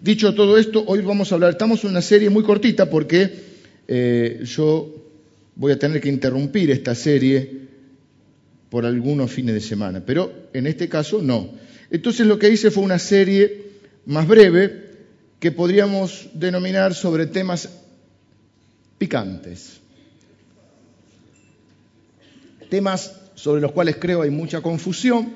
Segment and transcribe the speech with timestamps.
[0.00, 3.30] Dicho todo esto, hoy vamos a hablar, estamos en una serie muy cortita porque
[3.86, 4.94] eh, yo
[5.56, 7.68] voy a tener que interrumpir esta serie
[8.70, 11.50] por algunos fines de semana, pero en este caso no.
[11.90, 13.72] Entonces lo que hice fue una serie
[14.06, 14.88] más breve
[15.38, 17.68] que podríamos denominar sobre temas
[18.96, 19.80] picantes.
[22.70, 25.30] Temas sobre los cuales creo hay mucha confusión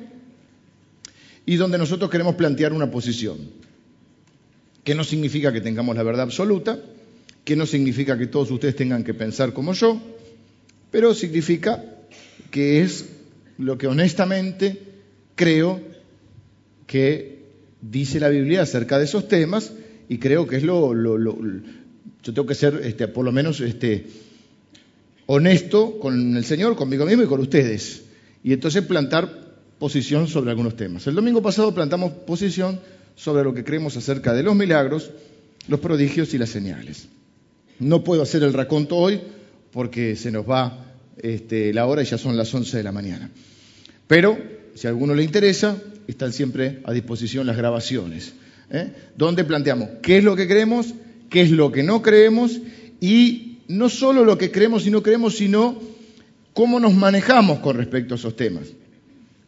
[1.44, 3.62] y donde nosotros queremos plantear una posición
[4.84, 6.78] que no significa que tengamos la verdad absoluta,
[7.44, 10.00] que no significa que todos ustedes tengan que pensar como yo,
[10.90, 11.82] pero significa
[12.50, 13.06] que es
[13.58, 14.78] lo que honestamente
[15.34, 15.80] creo
[16.86, 17.44] que
[17.80, 19.72] dice la Biblia acerca de esos temas
[20.08, 24.06] y creo que es lo, yo tengo que ser este, por lo menos este,
[25.26, 28.04] honesto con el Señor, conmigo mismo y con ustedes.
[28.42, 31.06] Y entonces plantar posición sobre algunos temas.
[31.06, 32.78] El domingo pasado plantamos posición
[33.14, 35.10] sobre lo que creemos acerca de los milagros,
[35.68, 37.08] los prodigios y las señales.
[37.78, 39.20] No puedo hacer el raconto hoy
[39.72, 43.30] porque se nos va este, la hora y ya son las 11 de la mañana.
[44.06, 44.38] Pero,
[44.74, 48.34] si a alguno le interesa, están siempre a disposición las grabaciones,
[48.70, 48.92] ¿eh?
[49.16, 50.94] donde planteamos qué es lo que creemos,
[51.30, 52.60] qué es lo que no creemos
[53.00, 55.80] y no solo lo que creemos y no creemos, sino
[56.52, 58.68] cómo nos manejamos con respecto a esos temas.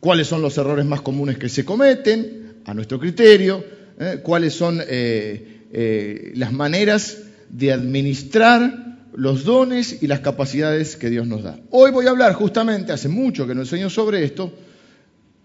[0.01, 3.65] Cuáles son los errores más comunes que se cometen, a nuestro criterio,
[3.99, 4.21] ¿eh?
[4.23, 11.27] cuáles son eh, eh, las maneras de administrar los dones y las capacidades que Dios
[11.29, 11.59] nos da.
[11.71, 14.53] Hoy voy a hablar justamente, hace mucho que no enseño sobre esto,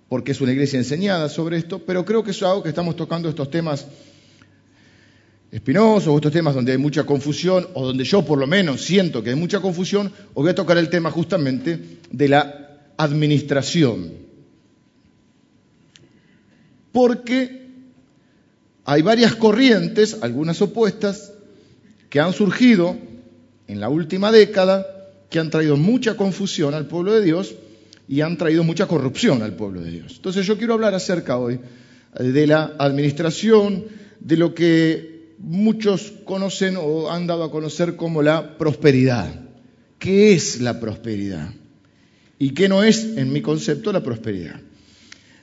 [0.10, 3.30] porque es una iglesia enseñada sobre esto, pero creo que es algo que estamos tocando
[3.30, 3.86] estos temas
[5.52, 9.30] espinosos, estos temas donde hay mucha confusión, o donde yo por lo menos siento que
[9.30, 14.31] hay mucha confusión, os voy a tocar el tema justamente de la administración
[16.92, 17.62] porque
[18.86, 21.34] hay varias corrientes, algunas opuestas,
[22.10, 22.98] que han surgido
[23.68, 24.86] en la última década,
[25.30, 27.56] que han traído mucha confusión al pueblo de Dios
[28.08, 30.14] y han traído mucha corrupción al pueblo de Dios.
[30.18, 31.60] Entonces yo quiero hablar acerca hoy
[32.20, 33.86] eh, de la administración,
[34.20, 39.34] de lo que muchos conocen o han dado a conocer como la prosperidad.
[39.98, 41.54] ¿Qué es la prosperidad?
[42.38, 44.60] ¿Y qué no es, en mi concepto, la prosperidad?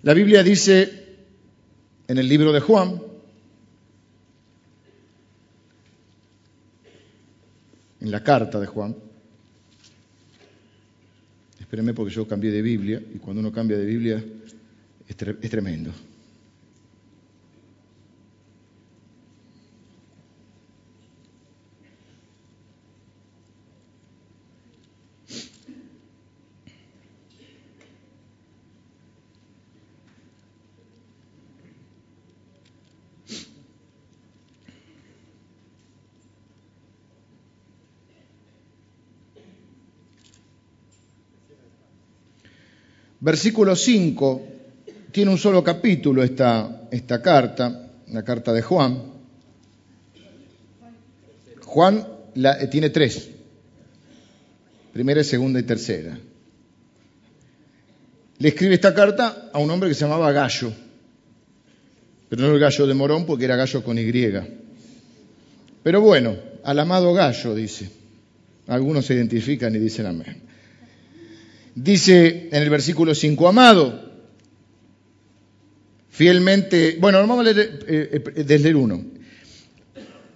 [0.03, 1.08] La Biblia dice
[2.09, 3.01] en el libro de Juan,
[8.01, 8.97] en la carta de Juan.
[11.61, 14.25] Espérenme porque yo cambié de Biblia y cuando uno cambia de Biblia
[15.07, 15.93] es, tremendo.
[43.21, 44.47] Versículo 5,
[45.11, 49.03] tiene un solo capítulo esta, esta carta, la carta de Juan.
[51.65, 53.29] Juan la, eh, tiene tres,
[54.93, 56.19] primera, segunda y tercera.
[58.39, 60.73] Le escribe esta carta a un hombre que se llamaba Gallo,
[62.29, 64.13] pero no el gallo de Morón porque era gallo con Y.
[65.83, 67.91] Pero bueno, al amado Gallo, dice.
[68.67, 70.48] Algunos se identifican y dicen amén.
[71.81, 74.11] Dice en el versículo 5, amado,
[76.11, 79.05] fielmente, bueno, vamos a leer eh, eh, desde el 1.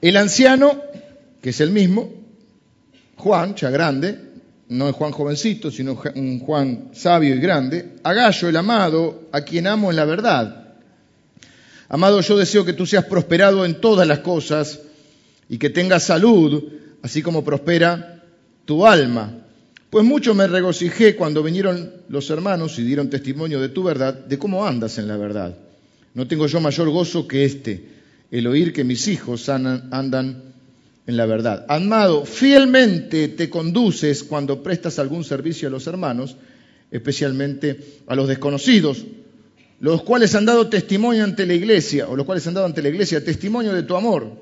[0.03, 0.81] El anciano,
[1.41, 2.13] que es el mismo,
[3.17, 4.21] Juan, ya grande,
[4.69, 9.41] no es Juan jovencito, sino un Juan sabio y grande, a Gallo, el amado, a
[9.41, 10.75] quien amo en la verdad.
[11.89, 14.79] Amado, yo deseo que tú seas prosperado en todas las cosas
[15.49, 16.63] y que tengas salud,
[17.03, 18.23] así como prospera
[18.65, 19.43] tu alma.
[19.93, 24.39] Pues mucho me regocijé cuando vinieron los hermanos y dieron testimonio de tu verdad, de
[24.39, 25.55] cómo andas en la verdad.
[26.15, 27.89] No tengo yo mayor gozo que este,
[28.31, 30.45] el oír que mis hijos andan
[31.07, 31.67] en la verdad.
[31.69, 36.37] Amado, fielmente te conduces cuando prestas algún servicio a los hermanos,
[36.91, 39.05] especialmente a los desconocidos,
[39.79, 42.89] los cuales han dado testimonio ante la iglesia, o los cuales han dado ante la
[42.89, 44.41] iglesia testimonio de tu amor,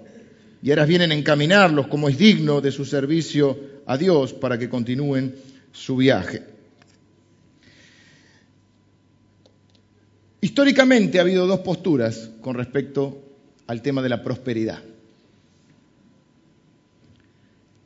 [0.62, 4.68] y ahora vienen a encaminarlos como es digno de su servicio a Dios para que
[4.68, 5.34] continúen
[5.72, 6.44] su viaje.
[10.40, 13.20] Históricamente ha habido dos posturas con respecto
[13.66, 14.80] al tema de la prosperidad.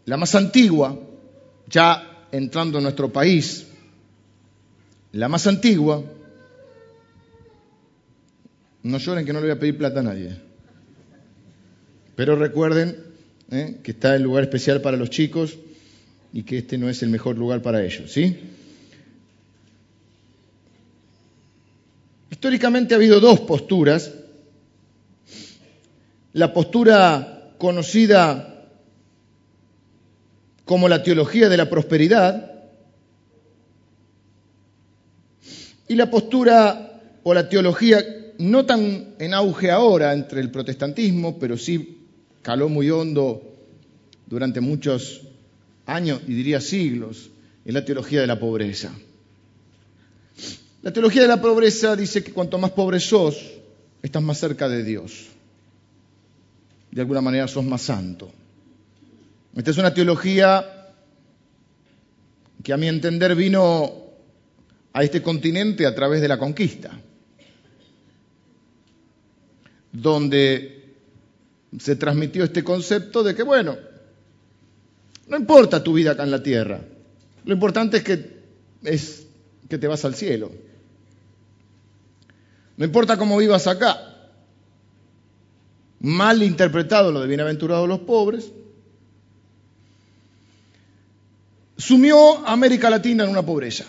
[0.04, 0.94] La más antigua,
[1.70, 3.66] ya entrando en nuestro país,
[5.12, 6.04] la más antigua,
[8.82, 10.36] no lloren que no le voy a pedir plata a nadie.
[12.14, 12.94] Pero recuerden
[13.50, 13.80] ¿eh?
[13.82, 15.56] que está el lugar especial para los chicos
[16.34, 18.36] y que este no es el mejor lugar para ellos, ¿sí?
[22.28, 24.12] Históricamente ha habido dos posturas.
[26.32, 28.68] La postura conocida
[30.64, 32.52] como la teología de la prosperidad
[35.86, 38.04] y la postura o la teología
[38.38, 42.08] no tan en auge ahora entre el protestantismo, pero sí
[42.42, 43.54] caló muy hondo
[44.26, 45.23] durante muchos
[45.86, 47.30] años y diría siglos,
[47.64, 48.92] en la teología de la pobreza.
[50.82, 53.36] La teología de la pobreza dice que cuanto más pobre sos,
[54.02, 55.28] estás más cerca de Dios.
[56.90, 58.30] De alguna manera sos más santo.
[59.56, 60.92] Esta es una teología
[62.62, 64.04] que a mi entender vino
[64.92, 66.90] a este continente a través de la conquista,
[69.92, 70.94] donde
[71.78, 73.76] se transmitió este concepto de que, bueno,
[75.28, 76.80] no importa tu vida acá en la tierra,
[77.44, 78.42] lo importante es que,
[78.82, 79.26] es
[79.68, 80.50] que te vas al cielo.
[82.76, 83.98] No importa cómo vivas acá.
[86.00, 88.50] Mal interpretado lo de bienaventurados los pobres.
[91.76, 93.84] Sumió América Latina en una pobreza.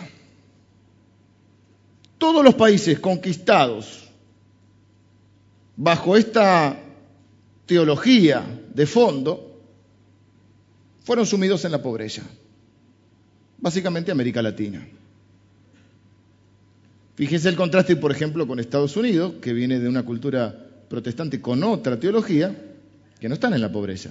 [2.17, 4.09] Todos los países conquistados
[5.75, 6.79] bajo esta
[7.65, 9.54] teología de fondo
[11.05, 12.23] fueron sumidos en la pobreza.
[13.59, 14.85] Básicamente América Latina.
[17.15, 20.53] Fíjense el contraste, por ejemplo, con Estados Unidos, que viene de una cultura
[20.89, 22.53] protestante con otra teología,
[23.19, 24.09] que no están en la pobreza.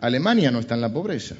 [0.00, 1.34] Alemania no está en la pobreza.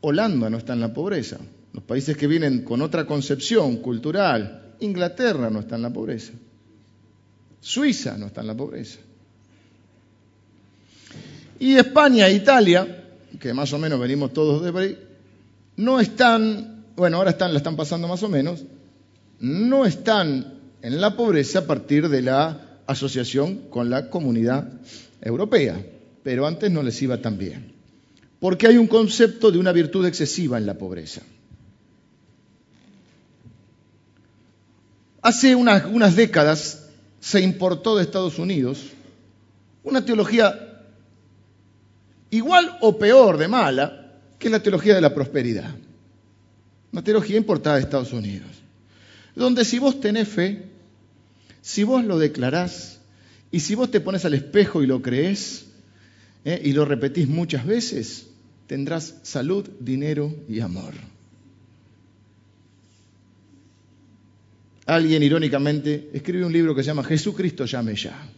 [0.00, 1.38] Holanda no está en la pobreza.
[1.74, 6.32] Los países que vienen con otra concepción cultural, Inglaterra no está en la pobreza.
[7.60, 8.98] Suiza no está en la pobreza.
[11.60, 13.04] Y España e Italia,
[13.38, 14.98] que más o menos venimos todos de ahí,
[15.76, 18.62] no están bueno, ahora están, la están pasando más o menos,
[19.38, 24.70] no están en la pobreza a partir de la asociación con la comunidad
[25.22, 25.82] europea,
[26.22, 27.72] pero antes no les iba tan bien.
[28.38, 31.22] Porque hay un concepto de una virtud excesiva en la pobreza.
[35.22, 36.86] Hace unas, unas décadas
[37.18, 38.88] se importó de Estados Unidos
[39.84, 40.69] una teología
[42.30, 45.74] igual o peor de mala que la teología de la prosperidad
[46.92, 48.48] una teología importada de Estados Unidos,
[49.34, 50.64] donde si vos tenés fe,
[51.60, 53.00] si vos lo declarás
[53.50, 55.66] y si vos te pones al espejo y lo creés
[56.44, 56.60] ¿eh?
[56.64, 58.26] y lo repetís muchas veces,
[58.66, 60.94] tendrás salud, dinero y amor.
[64.86, 68.28] Alguien irónicamente escribe un libro que se llama Jesucristo llame ya.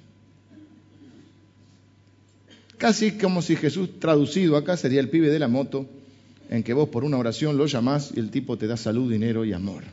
[2.82, 5.86] Casi como si Jesús traducido acá sería el pibe de la moto
[6.50, 9.44] en que vos por una oración lo llamás y el tipo te da salud, dinero
[9.44, 9.84] y amor.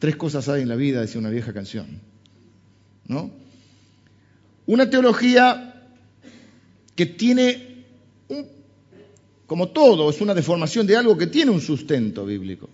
[0.00, 2.00] Tres cosas hay en la vida, decía una vieja canción.
[3.06, 3.30] ¿No?
[4.66, 5.80] Una teología
[6.96, 7.84] que tiene,
[9.46, 12.68] como todo, es una deformación de algo que tiene un sustento bíblico.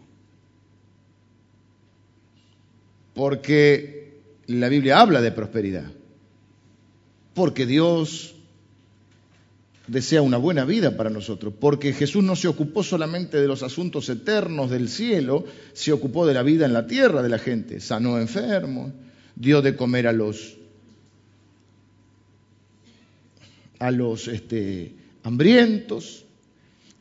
[3.12, 5.92] Porque la Biblia habla de prosperidad.
[7.34, 8.33] Porque Dios
[9.86, 14.08] desea una buena vida para nosotros, porque Jesús no se ocupó solamente de los asuntos
[14.08, 18.18] eternos del cielo, se ocupó de la vida en la tierra de la gente, sanó
[18.18, 18.92] enfermos,
[19.36, 20.56] dio de comer a los
[23.78, 26.24] a los este, hambrientos.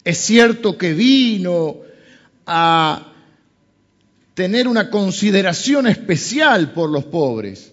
[0.03, 1.77] Es cierto que vino
[2.45, 3.13] a
[4.33, 7.71] tener una consideración especial por los pobres.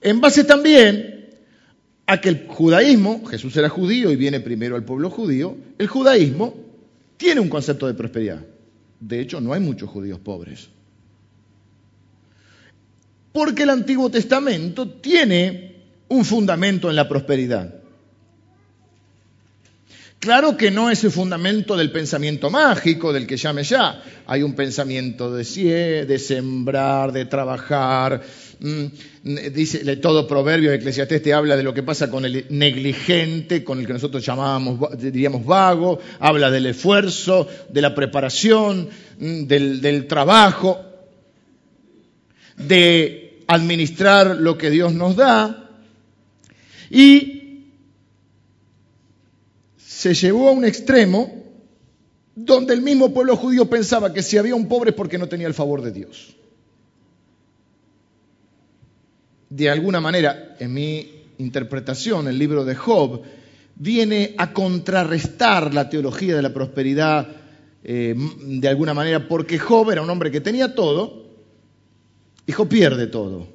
[0.00, 1.21] En base también
[2.12, 6.54] a que el judaísmo, Jesús era judío y viene primero al pueblo judío, el judaísmo
[7.16, 8.44] tiene un concepto de prosperidad.
[9.00, 10.68] De hecho, no hay muchos judíos pobres.
[13.32, 15.76] Porque el Antiguo Testamento tiene
[16.08, 17.81] un fundamento en la prosperidad.
[20.22, 24.00] Claro que no es el fundamento del pensamiento mágico, del que llame ya.
[24.28, 28.22] Hay un pensamiento de, de sembrar, de trabajar.
[28.60, 28.84] Mm,
[29.52, 33.86] dice todo proverbio de Eclesiastés habla de lo que pasa con el negligente, con el
[33.88, 35.98] que nosotros llamábamos, diríamos vago.
[36.20, 40.80] Habla del esfuerzo, de la preparación, mm, del, del trabajo,
[42.58, 45.68] de administrar lo que Dios nos da.
[46.92, 47.41] Y
[50.02, 51.32] se llevó a un extremo
[52.34, 55.46] donde el mismo pueblo judío pensaba que si había un pobre es porque no tenía
[55.46, 56.36] el favor de Dios.
[59.54, 61.06] de alguna manera, en mi
[61.36, 63.20] interpretación, el libro de Job,
[63.74, 67.28] viene a contrarrestar la teología de la prosperidad
[67.84, 71.26] eh, de alguna manera, porque Job era un hombre que tenía todo,
[72.46, 73.46] y Job pierde todo.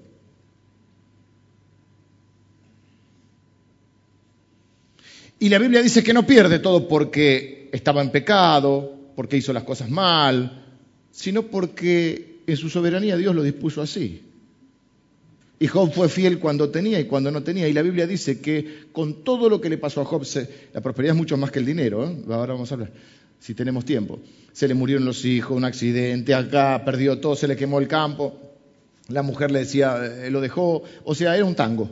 [5.40, 9.64] Y la Biblia dice que no pierde todo porque estaba en pecado, porque hizo las
[9.64, 10.66] cosas mal,
[11.12, 14.24] sino porque en su soberanía Dios lo dispuso así.
[15.60, 17.68] Y Job fue fiel cuando tenía y cuando no tenía.
[17.68, 20.24] Y la Biblia dice que con todo lo que le pasó a Job,
[20.74, 22.08] la prosperidad es mucho más que el dinero.
[22.08, 22.16] ¿eh?
[22.30, 22.92] Ahora vamos a hablar,
[23.40, 24.20] si tenemos tiempo.
[24.54, 28.40] Se le murieron los hijos, un accidente acá, perdió todo, se le quemó el campo.
[29.10, 30.84] La mujer le decía, eh, lo dejó.
[31.04, 31.90] O sea, era un tango.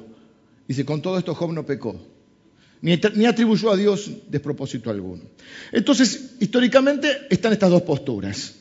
[0.68, 2.00] Dice, con todo esto Job no pecó
[2.86, 5.24] ni, atribuyó a Dios despropósito alguno.
[5.72, 8.54] Entonces, históricamente están estas dos posturas.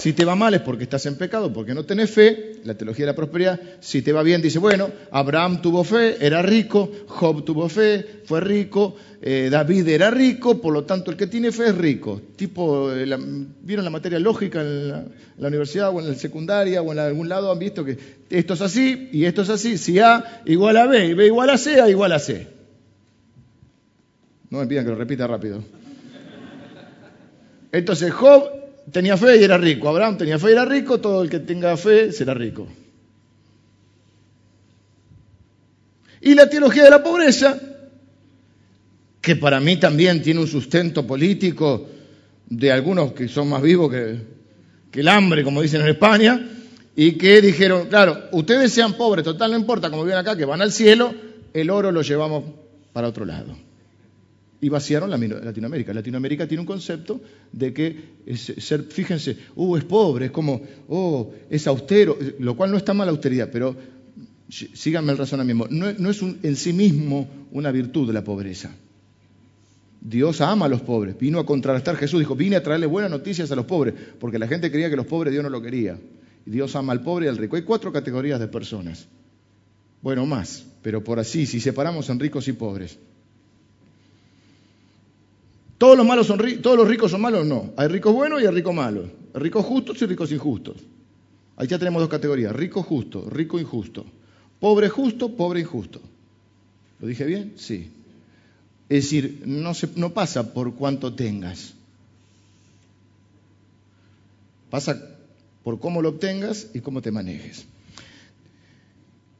[0.00, 3.06] Si te va mal es porque estás en pecado, porque no tenés fe, la teología
[3.06, 3.60] de la prosperidad.
[3.80, 8.40] Si te va bien, dice, bueno, Abraham tuvo fe, era rico, Job tuvo fe, fue
[8.40, 12.20] rico, eh, David era rico, por lo tanto el que tiene fe es rico.
[12.36, 13.06] Tipo, eh,
[13.62, 17.50] ¿vieron la materia lógica en la, universidad o en la secundaria o en algún lado?
[17.50, 17.96] Han visto que
[18.30, 19.78] esto es así y esto es así.
[19.78, 22.53] Si A igual a B y B igual a C, A igual a C.
[24.50, 25.62] No me pidan que lo repita rápido.
[27.72, 28.50] Entonces Job
[28.92, 29.88] tenía fe y era rico.
[29.88, 31.00] Abraham tenía fe y era rico.
[31.00, 32.68] Todo el que tenga fe será rico.
[36.20, 37.58] Y la teología de la pobreza,
[39.20, 41.88] que para mí también tiene un sustento político
[42.48, 44.34] de algunos que son más vivos que,
[45.00, 46.48] el hambre, como dicen en España,
[46.94, 50.62] y que dijeron, claro, ustedes sean pobres, total no importa, como viven acá, que van
[50.62, 51.12] al cielo,
[51.52, 52.44] el oro lo llevamos
[52.92, 53.56] para otro lado
[54.64, 55.92] y vaciaron la Latinoamérica.
[55.92, 57.20] Latinoamérica tiene un concepto
[57.52, 57.96] de que
[58.34, 63.10] ser, fíjense, uh, es pobre, es como, oh, es austero, lo cual no está mal
[63.10, 63.76] austeridad, pero
[64.48, 68.74] síganme el razonamiento, no, no es en sí mismo una virtud la pobreza.
[70.00, 73.52] Dios ama a los pobres, vino a contrarrestar, Jesús dijo, vine a traerle buenas noticias
[73.52, 75.98] a los pobres, porque la gente creía que los pobres Dios no lo quería.
[76.46, 77.56] Dios ama al pobre y al rico.
[77.56, 79.08] Hay cuatro categorías de personas.
[80.00, 82.98] Bueno, más, pero por así, si separamos en ricos y pobres.
[85.84, 87.44] ¿Todos los, malos son, ¿Todos los ricos son malos?
[87.44, 87.74] No.
[87.76, 89.10] Hay ricos buenos y hay ricos malos.
[89.34, 90.76] Ricos justos y ricos injustos.
[91.56, 92.56] Ahí ya tenemos dos categorías.
[92.56, 94.06] Rico justo, rico injusto.
[94.60, 96.00] Pobre justo, pobre injusto.
[97.00, 97.52] ¿Lo dije bien?
[97.56, 97.90] Sí.
[98.88, 101.74] Es decir, no, no pasa por cuánto tengas.
[104.70, 104.98] Pasa
[105.64, 107.66] por cómo lo obtengas y cómo te manejes.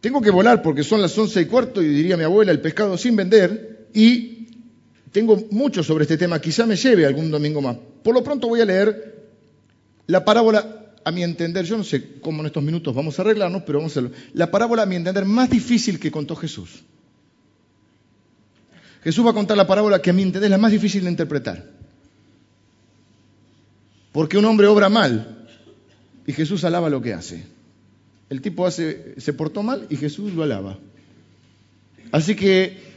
[0.03, 2.99] Tengo que volar porque son las once y cuarto y diría mi abuela, el pescado
[2.99, 4.34] sin vender y
[5.15, 7.77] tengo mucho sobre este tema, quizá me lleve algún domingo más.
[8.03, 9.15] Por lo pronto voy a leer
[10.09, 13.63] la parábola, a mi entender, yo no sé cómo en estos minutos vamos a arreglarnos,
[13.65, 14.11] pero vamos a hacerlo.
[14.33, 16.83] La parábola, a mi entender, más difícil que contó Jesús.
[19.05, 21.11] Jesús va a contar la parábola que a mi entender es la más difícil de
[21.11, 21.65] interpretar.
[24.11, 25.47] Porque un hombre obra mal
[26.27, 27.45] y Jesús alaba lo que hace.
[28.31, 30.77] El tipo hace, se portó mal y Jesús lo alaba.
[32.11, 32.94] Así que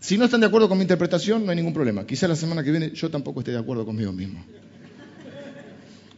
[0.00, 2.06] si no están de acuerdo con mi interpretación, no hay ningún problema.
[2.06, 4.44] Quizá la semana que viene yo tampoco esté de acuerdo conmigo mismo.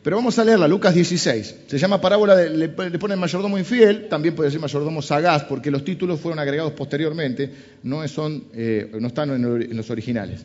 [0.03, 1.57] Pero vamos a leerla, Lucas 16.
[1.67, 5.85] Se llama parábola, de, le, ponen mayordomo infiel, también puede ser mayordomo sagaz, porque los
[5.85, 7.51] títulos fueron agregados posteriormente,
[7.83, 10.45] no, eh, están en los originales.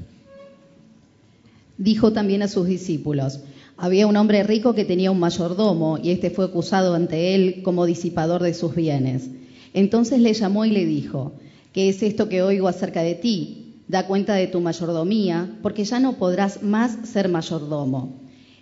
[1.77, 3.41] Dijo también a sus discípulos,
[3.77, 7.85] había un hombre rico que tenía un mayordomo y este fue acusado ante él como
[7.85, 9.29] disipador de sus bienes.
[9.73, 11.33] Entonces le llamó y le dijo,
[11.75, 13.81] ¿Qué es esto que oigo acerca de ti?
[13.89, 18.13] Da cuenta de tu mayordomía, porque ya no podrás más ser mayordomo.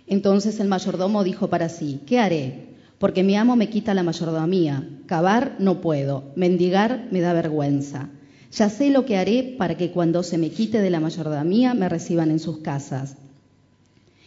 [0.08, 2.70] Entonces el mayordomo dijo para sí, ¿qué haré?
[2.98, 4.88] Porque mi amo me quita la mayordomía.
[5.06, 8.08] Cavar no puedo, mendigar me da vergüenza.
[8.50, 11.88] Ya sé lo que haré para que cuando se me quite de la mayordomía me
[11.88, 13.14] reciban en sus casas.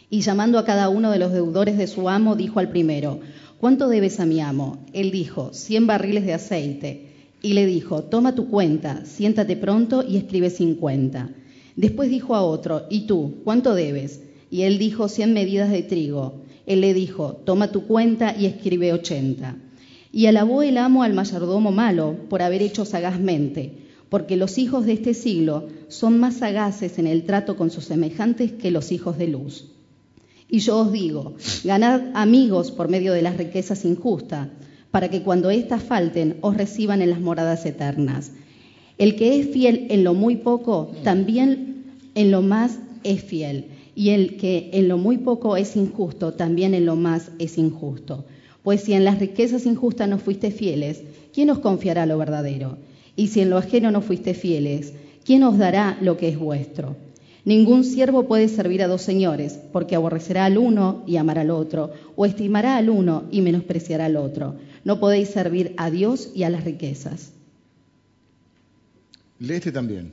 [0.08, 3.20] Y llamando a cada uno de los deudores de su amo, dijo al primero,
[3.60, 4.78] ¿cuánto debes a mi amo?
[4.94, 7.07] Él dijo, cien barriles de aceite
[7.42, 11.30] y le dijo, toma tu cuenta, siéntate pronto y escribe cincuenta.
[11.76, 14.22] Después dijo a otro, ¿y tú, cuánto debes?
[14.50, 16.42] Y él dijo, cien medidas de trigo.
[16.66, 19.56] Él le dijo, toma tu cuenta y escribe ochenta.
[20.10, 23.72] Y alabó el amo al mayordomo malo por haber hecho sagazmente,
[24.08, 28.52] porque los hijos de este siglo son más sagaces en el trato con sus semejantes
[28.52, 29.66] que los hijos de luz.
[30.48, 34.48] Y yo os digo, ganad amigos por medio de las riquezas injustas
[34.90, 38.32] para que cuando éstas falten os reciban en las moradas eternas.
[38.96, 43.66] El que es fiel en lo muy poco, también en lo más es fiel.
[43.94, 48.24] Y el que en lo muy poco es injusto, también en lo más es injusto.
[48.62, 51.02] Pues si en las riquezas injustas no fuiste fieles,
[51.32, 52.78] ¿quién os confiará lo verdadero?
[53.16, 54.92] Y si en lo ajeno no fuiste fieles,
[55.24, 56.96] ¿quién os dará lo que es vuestro?
[57.44, 61.92] Ningún siervo puede servir a dos señores, porque aborrecerá al uno y amará al otro,
[62.14, 64.56] o estimará al uno y menospreciará al otro.
[64.84, 67.32] No podéis servir a Dios y a las riquezas.
[69.38, 70.12] Léete también.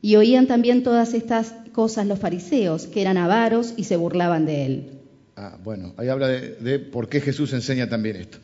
[0.00, 4.66] Y oían también todas estas cosas los fariseos, que eran avaros y se burlaban de
[4.66, 4.90] él.
[5.36, 8.38] Ah, bueno, ahí habla de, de por qué Jesús enseña también esto.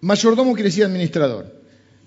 [0.00, 1.58] Mayordomo quiere decir administrador.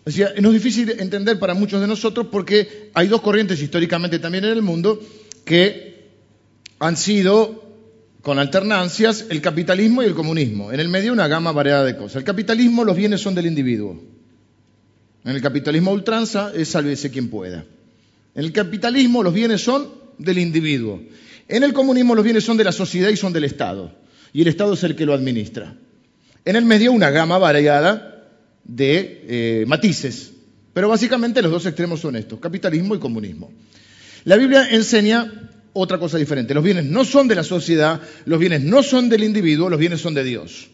[0.04, 4.46] O sea, es difícil entender para muchos de nosotros porque hay dos corrientes históricamente también
[4.46, 5.00] en el mundo
[5.46, 6.10] que
[6.80, 7.61] han sido,
[8.22, 10.72] con alternancias, el capitalismo y el comunismo.
[10.72, 12.18] En el medio una gama variada de cosas.
[12.18, 14.00] El capitalismo, los bienes son del individuo.
[15.24, 17.66] En el capitalismo ultranza es sálvese quien pueda.
[18.36, 21.02] En el capitalismo los bienes son del individuo.
[21.48, 23.92] En el comunismo los bienes son de la sociedad y son del Estado.
[24.34, 25.76] Y el Estado es el que lo administra.
[26.46, 28.28] En el medio una gama variada
[28.64, 30.32] de eh, matices.
[30.74, 33.52] Pero básicamente los dos extremos son estos, capitalismo y comunismo.
[34.24, 36.54] La Biblia enseña otra cosa diferente.
[36.54, 40.02] Los bienes no son de la sociedad, los bienes no son del individuo, los bienes
[40.02, 40.70] son de Dios.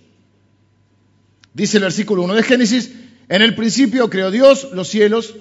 [1.53, 2.91] Dice el versículo 1 de Génesis,
[3.29, 5.35] en el principio creó Dios los cielos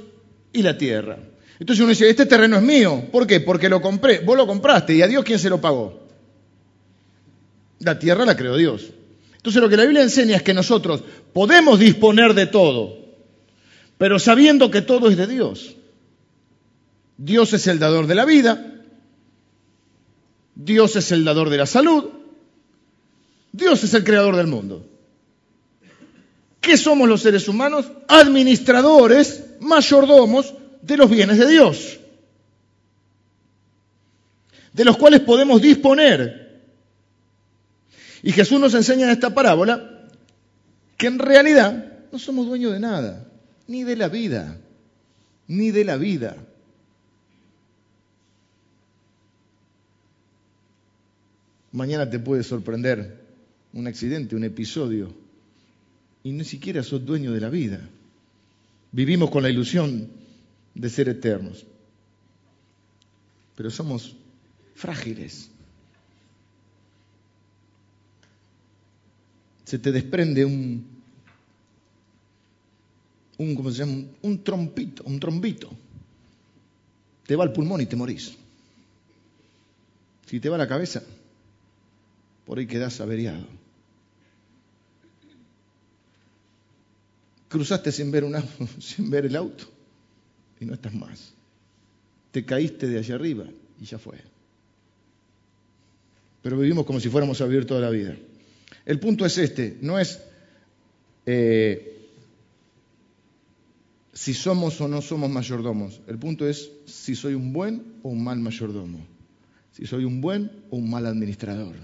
[0.53, 1.19] y la tierra.
[1.59, 3.05] Entonces uno dice, este terreno es mío.
[3.11, 3.41] ¿Por qué?
[3.41, 4.21] Porque lo compré.
[4.21, 4.95] Vos lo compraste.
[4.95, 6.07] ¿Y a Dios quién se lo pagó?
[7.81, 8.91] La tierra la creó Dios.
[9.47, 12.99] Entonces lo que la Biblia enseña es que nosotros podemos disponer de todo,
[13.97, 15.77] pero sabiendo que todo es de Dios.
[17.17, 18.75] Dios es el dador de la vida,
[20.57, 22.07] Dios es el dador de la salud,
[23.53, 24.85] Dios es el creador del mundo.
[26.61, 27.87] ¿Qué somos los seres humanos?
[28.09, 32.01] Administradores, mayordomos de los bienes de Dios,
[34.73, 36.47] de los cuales podemos disponer
[38.27, 40.09] y Jesús nos enseña en esta parábola
[40.97, 43.25] que en realidad no somos dueños de nada,
[43.69, 44.57] ni de la vida,
[45.47, 46.37] ni de la vida.
[51.76, 53.21] Mañana te puede sorprender
[53.75, 55.12] un accidente, un episodio,
[56.23, 57.80] y ni siquiera sos dueño de la vida.
[58.93, 60.08] Vivimos con la ilusión
[60.75, 61.67] de ser eternos,
[63.54, 64.17] pero somos
[64.75, 65.50] frágiles.
[69.67, 70.86] se te desprende un,
[73.36, 74.04] un ¿cómo se llama?
[74.23, 75.69] Un trompito, un trombito.
[77.26, 78.36] Te va al pulmón y te morís.
[80.26, 81.02] Si te va la cabeza,
[82.47, 83.45] por ahí quedás averiado.
[87.49, 88.37] Cruzaste sin ver, un
[88.80, 89.65] sin ver el auto
[90.61, 91.32] y no estás más.
[92.30, 93.45] Te caíste de allá arriba
[93.80, 94.19] y ya fue.
[96.43, 98.17] Pero vivimos como si fuéramos a vivir toda la vida.
[98.85, 100.21] El punto es este, no es
[101.26, 101.97] eh,
[104.13, 106.00] si somos o no somos mayordomos.
[106.06, 109.04] El punto es si soy un buen o un mal mayordomo.
[109.73, 111.76] Si soy un buen o un mal administrador.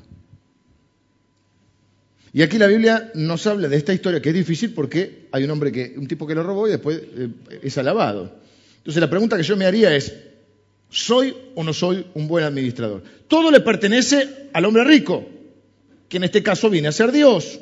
[2.35, 5.51] Y aquí la Biblia nos habla de esta historia que es difícil porque hay un
[5.51, 7.29] hombre que, un tipo que lo robó y después eh,
[7.63, 8.33] es alabado.
[8.79, 10.15] Entonces la pregunta que yo me haría es,
[10.89, 13.03] ¿soy o no soy un buen administrador?
[13.29, 15.27] Todo le pertenece al hombre rico
[16.09, 17.61] que en este caso viene a ser Dios.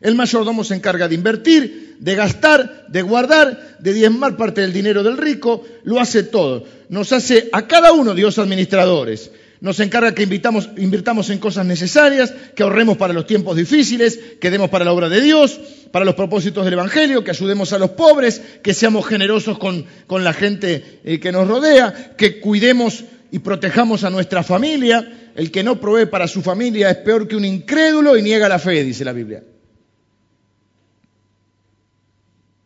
[0.00, 5.02] El mayordomo se encarga de invertir, de gastar, de guardar, de diezmar parte del dinero
[5.02, 6.64] del rico, lo hace todo.
[6.88, 9.30] Nos hace a cada uno Dios administradores.
[9.60, 14.70] Nos encarga que invirtamos en cosas necesarias, que ahorremos para los tiempos difíciles, que demos
[14.70, 18.40] para la obra de Dios, para los propósitos del Evangelio, que ayudemos a los pobres,
[18.62, 24.02] que seamos generosos con, con la gente eh, que nos rodea, que cuidemos y protejamos
[24.04, 28.16] a nuestra familia, el que no provee para su familia es peor que un incrédulo
[28.16, 29.44] y niega la fe, dice la Biblia.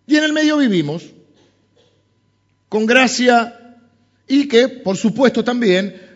[0.07, 1.03] Y en el medio vivimos,
[2.69, 3.79] con gracia
[4.29, 6.14] y que, por supuesto, también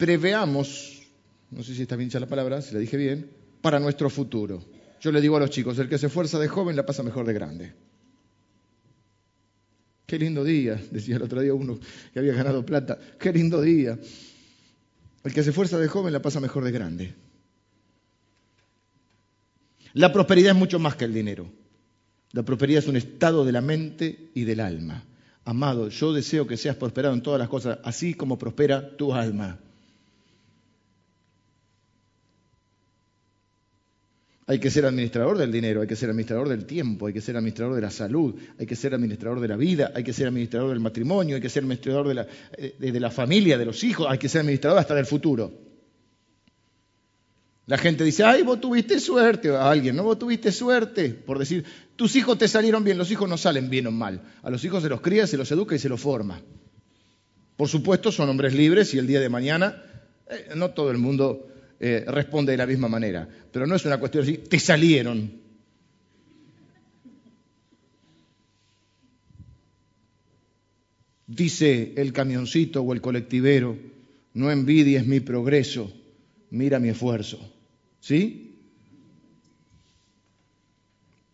[0.00, 1.02] preveamos,
[1.50, 4.64] no sé si está bien dicha la palabra, si la dije bien, para nuestro futuro.
[4.98, 7.26] Yo le digo a los chicos, el que se esfuerza de joven la pasa mejor
[7.26, 7.72] de grande.
[10.06, 11.78] Qué lindo día, decía el otro día uno
[12.14, 13.98] que había ganado plata, qué lindo día.
[15.22, 17.14] El que se esfuerza de joven la pasa mejor de grande.
[19.92, 21.52] La prosperidad es mucho más que el dinero.
[22.32, 25.04] La prosperidad es un estado de la mente y del alma.
[25.44, 29.58] Amado, yo deseo que seas prosperado en todas las cosas, así como prospera tu alma.
[34.50, 37.36] Hay que ser administrador del dinero, hay que ser administrador del tiempo, hay que ser
[37.36, 40.70] administrador de la salud, hay que ser administrador de la vida, hay que ser administrador
[40.70, 42.26] del matrimonio, hay que ser administrador de la,
[42.58, 45.52] eh, de, la familia, de los hijos, hay que ser administrador hasta del futuro.
[47.66, 51.64] La gente dice, ay, vos tuviste suerte, a alguien, no, vos tuviste suerte, por decir,
[51.94, 54.82] tus hijos te salieron bien, los hijos no salen bien o mal, a los hijos
[54.82, 56.42] se los cría, se los educa y se los forma.
[57.56, 59.80] Por supuesto, son hombres libres y el día de mañana
[60.28, 61.49] eh, no todo el mundo
[61.82, 65.40] eh, responde de la misma manera, pero no es una cuestión así, te salieron.
[71.26, 73.78] Dice el camioncito o el colectivero,
[74.34, 75.90] no envidies mi progreso,
[76.50, 77.50] mira mi esfuerzo.
[78.00, 78.58] ¿Sí?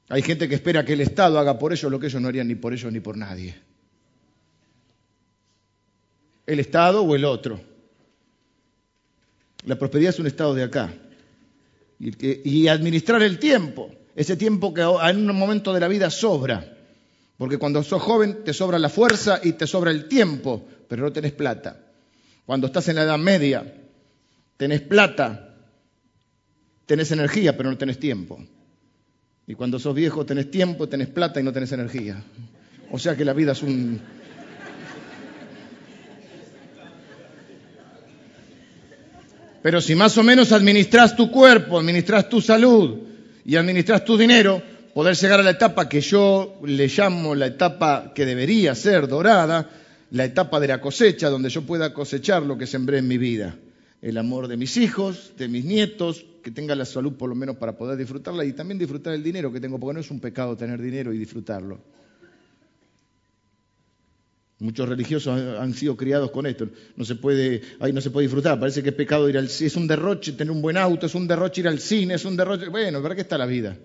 [0.08, 2.46] Hay gente que espera que el Estado haga por ellos lo que ellos no harían
[2.46, 3.56] ni por ellos ni por nadie.
[6.46, 7.75] El Estado o el otro.
[9.66, 10.94] La prosperidad es un estado de acá.
[11.98, 16.76] Y, administrar el tiempo, ese tiempo que en un momento de la vida sobra.
[17.36, 21.12] Porque cuando sos joven te sobra la fuerza y te sobra el tiempo, pero no
[21.12, 21.80] tenés plata.
[22.46, 23.74] Cuando estás en la edad media,
[24.56, 25.54] tenés plata,
[26.86, 28.38] tenés energía, pero no tenés tiempo.
[29.48, 32.22] Y cuando sos viejo tenés tiempo, tenés plata y no tenés energía.
[32.92, 34.00] O sea que la vida es un...
[39.66, 42.98] Pero si más o menos administras tu cuerpo, administras tu salud
[43.44, 44.62] y administras tu dinero,
[44.94, 49.68] poder llegar a la etapa que yo le llamo la etapa que debería ser dorada,
[50.12, 53.56] la etapa de la cosecha, donde yo pueda cosechar lo que sembré en mi vida
[54.02, 57.56] el amor de mis hijos, de mis nietos, que tenga la salud por lo menos
[57.56, 60.56] para poder disfrutarla y también disfrutar el dinero que tengo, porque no es un pecado
[60.56, 61.80] tener dinero y disfrutarlo.
[64.58, 66.68] Muchos religiosos han sido criados con esto.
[66.96, 68.58] No se puede, ahí no se puede disfrutar.
[68.58, 69.66] Parece que es pecado ir al cine.
[69.66, 72.36] Es un derroche tener un buen auto, es un derroche ir al cine, es un
[72.36, 72.68] derroche.
[72.68, 73.76] Bueno, ¿para qué está la vida?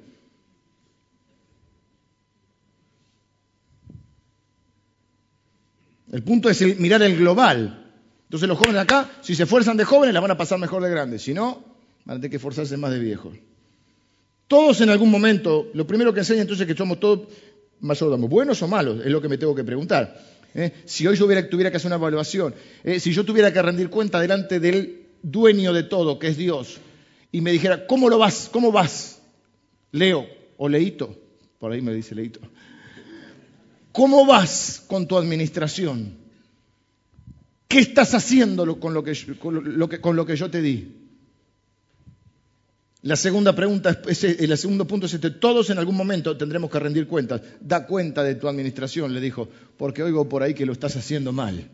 [6.11, 7.91] El punto es mirar el global.
[8.23, 10.89] Entonces los jóvenes acá, si se esfuerzan de jóvenes, la van a pasar mejor de
[10.89, 11.21] grandes.
[11.21, 11.63] Si no,
[12.05, 13.35] van a tener que esforzarse más de viejos.
[14.47, 17.27] Todos en algún momento, lo primero que enseña entonces es que somos todos
[17.81, 20.40] mayordomos, buenos o malos, es lo que me tengo que preguntar.
[20.53, 20.71] ¿Eh?
[20.85, 22.99] Si hoy yo tuviera que hacer una evaluación, ¿eh?
[22.99, 26.79] si yo tuviera que rendir cuenta delante del dueño de todo, que es Dios,
[27.31, 28.49] y me dijera, ¿cómo lo vas?
[28.51, 29.21] ¿Cómo vas?
[29.91, 31.17] Leo o Leito,
[31.59, 32.39] por ahí me dice Leito.
[33.91, 36.17] ¿Cómo vas con tu administración?
[37.67, 41.00] ¿Qué estás haciendo con lo que, con lo que, yo te di?
[43.03, 47.07] La segunda pregunta, el segundo punto es este, todos en algún momento tendremos que rendir
[47.07, 47.41] cuentas.
[47.59, 51.31] Da cuenta de tu administración, le dijo, porque oigo por ahí que lo estás haciendo
[51.31, 51.67] mal.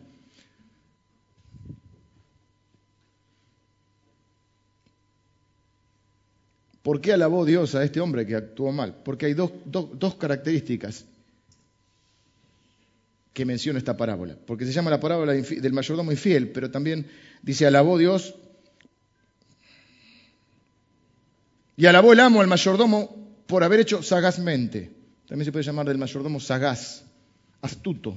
[6.80, 8.96] ¿Por qué alabó Dios a este hombre que actuó mal?
[9.04, 11.04] Porque hay dos características
[13.34, 17.06] que menciona esta parábola, porque se llama la parábola del mayordomo infiel, pero también
[17.42, 18.34] dice, alabó Dios
[21.78, 24.90] y alabó el amo al mayordomo por haber hecho sagazmente.
[25.28, 27.04] También se puede llamar del mayordomo sagaz,
[27.62, 28.16] astuto.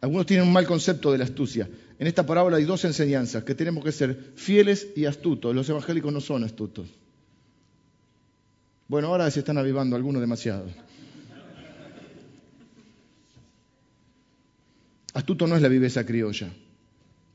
[0.00, 1.68] Algunos tienen un mal concepto de la astucia.
[1.98, 5.54] En esta parábola hay dos enseñanzas, que tenemos que ser fieles y astutos.
[5.54, 6.88] Los evangélicos no son astutos.
[8.88, 10.64] Bueno, ahora se están avivando algunos demasiado.
[15.12, 16.48] Astuto no es la viveza criolla.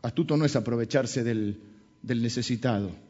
[0.01, 1.61] Astuto no es aprovecharse del,
[2.01, 3.08] necesitado.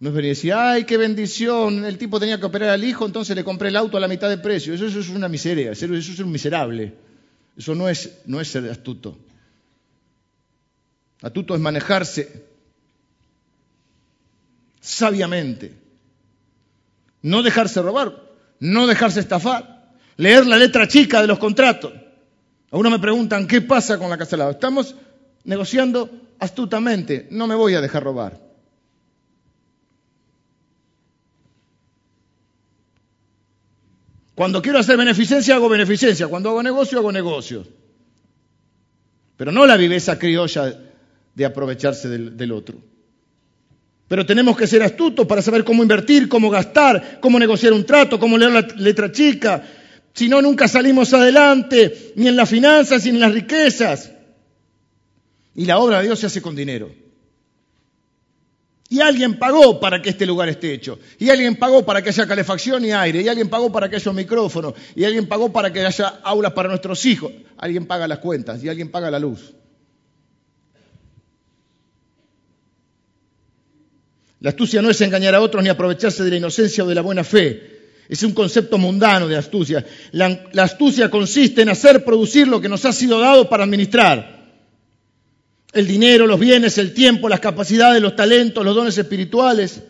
[0.00, 3.34] No es venir decir, ay, qué bendición, el tipo tenía que operar al hijo, entonces
[3.36, 4.74] le compré el auto a la mitad de precio.
[4.74, 6.94] Eso, es una miseria, eso, es un miserable.
[7.56, 9.16] Eso no es, no es ser astuto.
[11.22, 12.44] Astuto es manejarse
[14.80, 15.72] sabiamente.
[17.22, 18.20] No dejarse robar,
[18.60, 21.92] no dejarse estafar, leer la letra chica de los contratos.
[22.70, 24.50] Algunos me preguntan, ¿qué pasa con la casa al lado?
[24.50, 24.94] Estamos
[25.44, 28.43] negociando astutamente, no me voy a dejar robar.
[34.34, 36.26] Cuando quiero hacer beneficencia, hago beneficencia.
[36.26, 37.66] Cuando hago negocio, hago negocio.
[39.36, 40.76] Pero no la viveza criolla
[41.34, 42.76] de aprovecharse del, del, otro.
[44.08, 48.18] Pero tenemos que ser astutos para saber cómo invertir, cómo gastar, cómo negociar un trato,
[48.18, 49.62] cómo leer la letra chica,
[50.14, 54.12] si no, nunca salimos adelante, ni en las finanzas, ni en las riquezas.
[55.56, 56.92] Y la obra de Dios se hace con dinero.
[58.94, 61.00] Y alguien pagó para que este lugar esté hecho.
[61.18, 63.22] Y alguien pagó para que haya calefacción y aire.
[63.22, 64.72] Y alguien pagó para que haya micrófono.
[64.94, 67.32] Y alguien pagó para que haya aulas para nuestros hijos.
[67.58, 69.52] Alguien paga las cuentas y alguien paga la luz.
[74.38, 77.00] La astucia no es engañar a otros ni aprovecharse de la inocencia o de la
[77.00, 77.96] buena fe.
[78.08, 79.84] Es un concepto mundano de astucia.
[80.12, 84.43] La, astucia consiste en hacer producir lo que nos ha sido dado para administrar.
[85.74, 89.82] El dinero, los bienes, el tiempo, las capacidades, los talentos, los dones espirituales.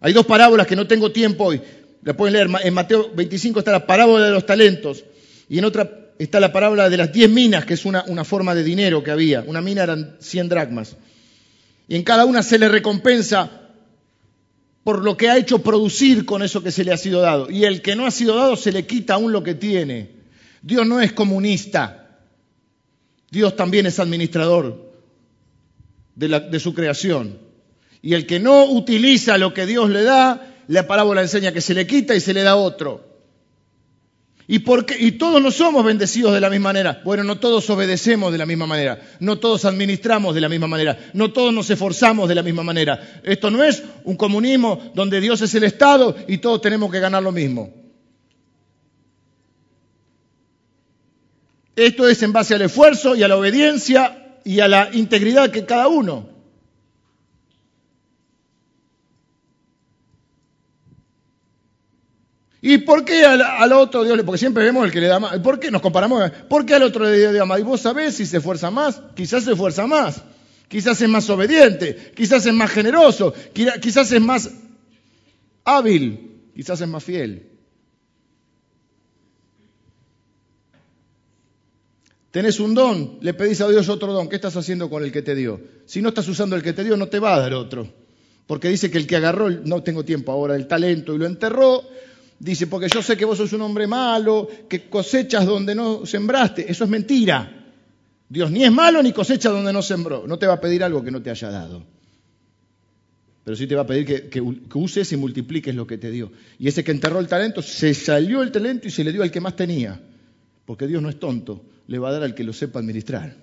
[0.00, 1.60] Hay dos parábolas que no tengo tiempo hoy.
[2.02, 2.48] La pueden leer.
[2.64, 5.04] En Mateo 25 está la parábola de los talentos
[5.48, 8.54] y en otra está la parábola de las diez minas, que es una, una forma
[8.54, 9.42] de dinero que había.
[9.46, 10.96] Una mina eran 100 dracmas.
[11.88, 13.50] Y en cada una se le recompensa
[14.84, 17.50] por lo que ha hecho producir con eso que se le ha sido dado.
[17.50, 20.10] Y el que no ha sido dado se le quita aún lo que tiene.
[20.62, 21.99] Dios no es comunista.
[23.30, 24.90] Dios también es administrador
[26.16, 27.38] de, su creación.
[28.02, 31.74] Y el que no utiliza lo que Dios le da, la parábola enseña que se
[31.74, 33.08] le quita y se le da otro.
[34.48, 34.58] Y
[35.12, 37.00] todos no somos bendecidos de la misma manera.
[37.04, 40.98] Bueno, no todos obedecemos de la misma manera, no todos administramos de la misma manera,
[41.12, 43.20] no todos nos esforzamos de la misma manera.
[43.22, 47.22] Esto no es un comunismo donde Dios es el Estado y todos tenemos que ganar
[47.22, 47.79] lo mismo.
[51.80, 55.64] Esto es en base al esfuerzo y a la obediencia y a la integridad que
[55.64, 56.28] cada uno.
[62.60, 64.24] ¿Y por qué al, otro Dios le.?
[64.24, 65.38] Porque siempre vemos el que le da más.
[65.38, 66.30] ¿Por qué nos comparamos?
[66.50, 67.60] ¿Por qué al otro le da más?
[67.60, 69.00] Y vos sabés si se esfuerza más.
[69.16, 70.22] Quizás se esfuerza más.
[70.68, 72.12] Quizás es más obediente.
[72.14, 73.32] Quizás es más generoso.
[73.54, 74.50] Quizás es más
[75.64, 76.42] hábil.
[76.54, 77.49] Quizás es más fiel.
[82.30, 84.28] Tenés un don, le pedís a Dios otro don.
[84.28, 85.60] ¿Qué estás haciendo con el que te dio?
[85.86, 87.88] Si no estás usando el que te dio, no te va a dar otro.
[88.46, 91.84] Porque dice que el que agarró, no tengo tiempo ahora, el talento y lo enterró,
[92.40, 96.70] Dice, porque yo sé que vos sos un hombre malo, que cosechas donde no sembraste.
[96.72, 97.68] Eso es mentira.
[98.30, 100.26] Dios ni es malo ni cosecha donde no sembró.
[100.26, 101.84] No te va a pedir algo que no te haya dado.
[103.44, 106.32] Pero sí te va a pedir que, que, uses y multipliques lo que te dio.
[106.58, 109.30] Y ese que enterró el talento, se salió el talento y se le dio al
[109.30, 110.00] que más tenía.
[110.64, 113.34] Porque Dios no es tonto, le va a dar al que lo sepa administrar.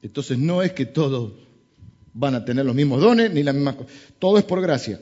[0.00, 1.32] Entonces no es que todos
[2.14, 3.92] van a tener los mismos dones ni las mismas cosas.
[4.20, 5.00] Todo es por gracia.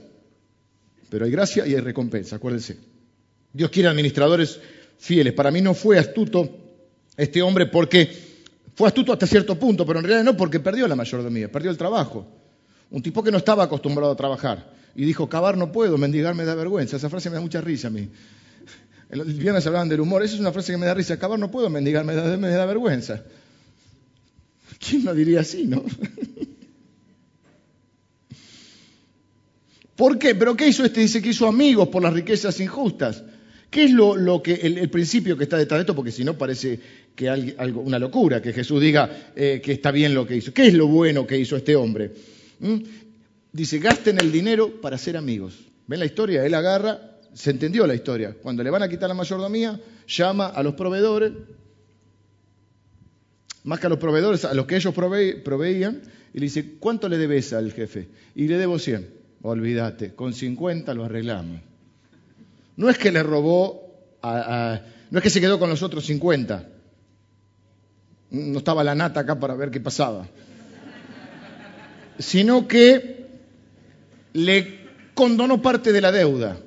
[1.10, 2.78] Pero hay gracia y hay recompensa, acuérdense.
[3.52, 4.58] Dios quiere administradores
[4.96, 5.34] fieles.
[5.34, 6.48] Para mí no fue astuto
[7.14, 8.10] este hombre porque
[8.74, 11.76] fue astuto hasta cierto punto, pero en realidad no porque perdió la mayordomía, perdió el
[11.76, 12.26] trabajo.
[12.90, 16.46] Un tipo que no estaba acostumbrado a trabajar y dijo, cavar no puedo, mendigar me
[16.46, 16.96] da vergüenza.
[16.96, 18.08] Esa frase me da mucha risa a mí.
[19.10, 21.50] El viernes hablaban del humor, esa es una frase que me da risa, cavar no
[21.50, 23.24] puedo, mendigar me da, vergüenza.
[24.78, 25.84] ¿Quién lo diría así, no?
[29.96, 30.34] ¿Por qué?
[30.34, 31.00] ¿Pero qué hizo este?
[31.00, 33.22] Dice que hizo amigos por las riquezas injustas.
[33.68, 35.94] ¿Qué es lo, que, el, principio que está detrás de esto?
[35.94, 36.80] Porque si no parece
[37.14, 40.54] que hay algo, una locura que Jesús diga eh, que está bien lo que hizo.
[40.54, 42.10] ¿Qué es lo bueno que hizo este hombre?
[42.60, 42.76] ¿Mm?
[43.52, 45.58] Dice, gasten el dinero para ser amigos.
[45.86, 46.44] ¿Ven la historia?
[46.46, 48.36] Él agarra, se entendió la historia.
[48.42, 51.32] Cuando le van a quitar la mayordomía, llama a los proveedores,
[53.64, 57.18] más que a los proveedores, a los que ellos proveían, y le dice, ¿cuánto le
[57.18, 58.08] debes al jefe?
[58.34, 59.20] Y le debo 100.
[59.42, 61.60] Olvídate, con 50 lo arreglamos.
[62.76, 63.90] No es que le robó,
[64.22, 66.68] no es que se quedó con los otros 50.
[68.30, 70.26] No estaba la nata acá para ver qué pasaba.
[72.18, 73.26] Sino que
[74.34, 74.80] le
[75.14, 76.58] condonó parte de la deuda.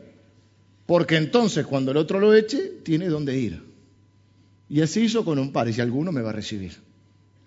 [0.86, 3.64] Porque entonces cuando el otro lo eche, tiene dónde ir.
[4.70, 6.74] Y así hizo con un par, y si alguno me va a recibir.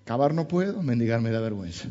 [0.04, 1.88] Cavar no puedo, mendigar me da vergüenza.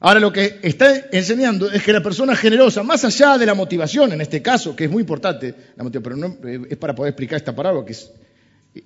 [0.00, 4.12] Ahora lo que está enseñando es que la persona generosa, más allá de la motivación,
[4.12, 7.54] en este caso, que es muy importante, la pero no, es para poder explicar esta
[7.54, 8.10] palabra que es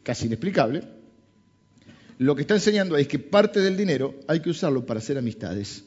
[0.03, 0.83] casi inexplicable,
[2.19, 5.85] lo que está enseñando es que parte del dinero hay que usarlo para hacer amistades.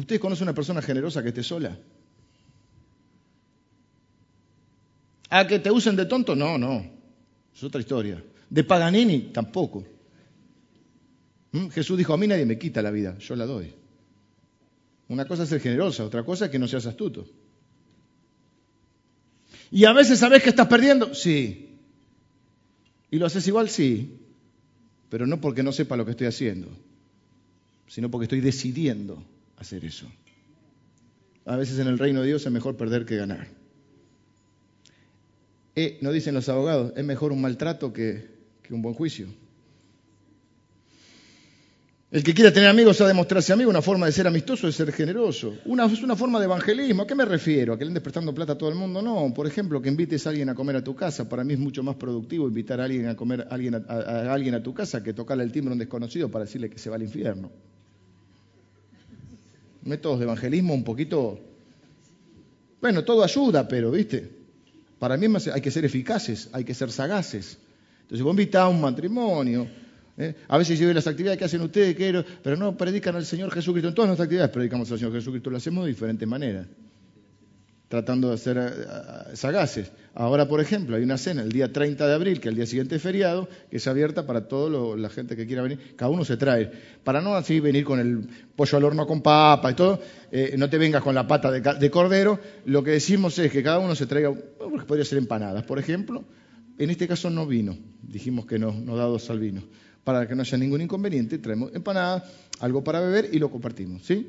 [0.00, 1.78] ¿Usted conoce una persona generosa que esté sola?
[5.28, 6.34] ¿A que te usen de tonto?
[6.34, 6.90] No, no.
[7.54, 8.24] Es otra historia.
[8.48, 9.84] De Paganini tampoco.
[11.52, 11.68] ¿Mm?
[11.68, 13.74] Jesús dijo, a mí nadie me quita la vida, yo la doy.
[15.08, 17.26] Una cosa es ser generosa, otra cosa es que no seas astuto.
[19.70, 21.76] Y a veces sabes que estás perdiendo, sí.
[23.10, 24.18] Y lo haces igual, sí.
[25.10, 26.68] Pero no porque no sepa lo que estoy haciendo,
[27.86, 29.22] sino porque estoy decidiendo
[29.60, 30.06] hacer eso.
[31.44, 33.46] A veces en el reino de Dios es mejor perder que ganar.
[35.76, 38.28] Eh, no dicen los abogados, es mejor un maltrato que
[38.70, 39.28] un buen juicio.
[42.12, 44.74] El que quiera tener amigos ha de mostrarse amigo, una forma de ser amistoso es
[44.74, 45.54] ser generoso.
[45.64, 47.02] Una, es una forma de evangelismo.
[47.02, 47.72] ¿A qué me refiero?
[47.72, 49.00] ¿A que le andes prestando plata a todo el mundo?
[49.00, 49.32] No.
[49.32, 51.28] Por ejemplo, que invites a alguien a comer a tu casa.
[51.28, 54.56] Para mí es mucho más productivo invitar a alguien a comer a alguien a, alguien
[54.56, 56.96] a tu casa que tocarle el timbre a un desconocido para decirle que se va
[56.96, 57.52] al infierno.
[59.82, 61.40] Métodos de evangelismo un poquito...
[62.80, 64.30] Bueno, todo ayuda, pero, ¿viste?
[64.98, 67.58] Para mí hay que ser eficaces, hay que ser sagaces.
[68.02, 69.66] Entonces vos invitás a un matrimonio,
[70.16, 70.34] ¿eh?
[70.48, 71.96] a veces yo las actividades que hacen ustedes,
[72.42, 73.88] pero no predican al Señor Jesucristo.
[73.88, 76.66] En todas nuestras actividades predicamos al Señor Jesucristo, lo hacemos de diferentes maneras
[77.90, 79.90] tratando de ser eh, sagaces.
[80.14, 82.94] Ahora, por ejemplo, hay una cena el día 30 de abril, que el día siguiente
[82.94, 85.96] es feriado, que es abierta para toda la gente que quiera venir.
[85.96, 86.70] Cada uno se trae.
[87.02, 90.00] Para no así venir con el pollo al horno con papa y todo,
[90.30, 92.38] eh, no te vengas con la pata de, cordero.
[92.64, 96.24] Lo que decimos es que cada uno se traiga, porque podría ser empanadas, por ejemplo.
[96.78, 99.64] En este caso no vino, dijimos que no, no dados al vino.
[100.04, 102.22] Para que no haya ningún inconveniente, traemos empanadas,
[102.60, 104.28] algo para beber y lo compartimos, ¿sí?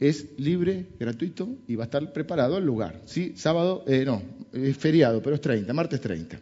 [0.00, 3.02] Es libre, gratuito y va a estar preparado el lugar.
[3.06, 3.34] ¿sí?
[3.36, 6.40] Sábado, eh, no, es feriado, pero es 30, martes 30.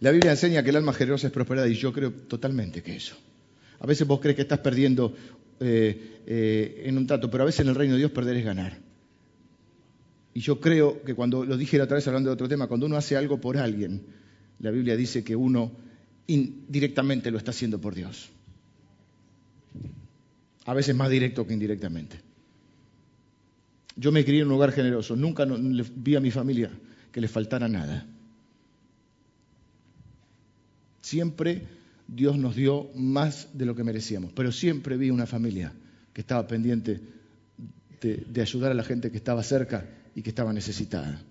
[0.00, 3.16] La Biblia enseña que el alma generosa es prosperada y yo creo totalmente que eso.
[3.80, 5.14] A veces vos crees que estás perdiendo
[5.60, 8.44] eh, eh, en un trato, pero a veces en el reino de Dios perder es
[8.44, 8.78] ganar.
[10.34, 12.84] Y yo creo que cuando lo dije la otra vez hablando de otro tema, cuando
[12.84, 14.02] uno hace algo por alguien,
[14.58, 15.72] la Biblia dice que uno
[16.26, 18.30] indirectamente lo está haciendo por Dios
[20.66, 22.20] a veces más directo que indirectamente.
[23.94, 26.70] Yo me crié en un hogar generoso, nunca vi a mi familia
[27.12, 28.06] que le faltara nada.
[31.00, 31.62] Siempre
[32.08, 35.72] Dios nos dio más de lo que merecíamos, pero siempre vi una familia
[36.12, 37.00] que estaba pendiente
[38.00, 41.22] de, de ayudar a la gente que estaba cerca y que estaba necesitada.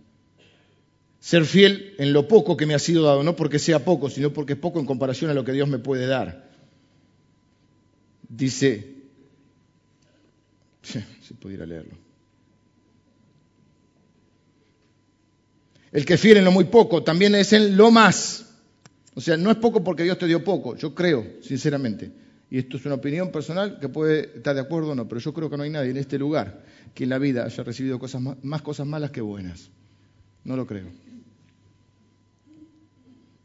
[1.20, 4.32] Ser fiel en lo poco que me ha sido dado, no porque sea poco, sino
[4.32, 6.50] porque es poco en comparación a lo que Dios me puede dar.
[8.30, 8.95] Dice
[10.86, 11.96] si pudiera leerlo.
[15.92, 18.54] El que es fiel en lo muy poco también es en lo más.
[19.14, 22.12] O sea, no es poco porque Dios te dio poco, yo creo, sinceramente.
[22.52, 25.34] Y esto es una opinión personal que puede estar de acuerdo o no, pero yo
[25.34, 28.22] creo que no hay nadie en este lugar que en la vida haya recibido cosas
[28.22, 29.70] más, cosas malas que buenas.
[30.44, 30.88] No lo creo.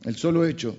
[0.05, 0.77] El solo hecho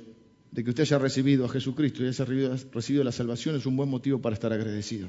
[0.52, 3.90] de que usted haya recibido a Jesucristo y haya recibido la salvación es un buen
[3.90, 5.08] motivo para estar agradecido.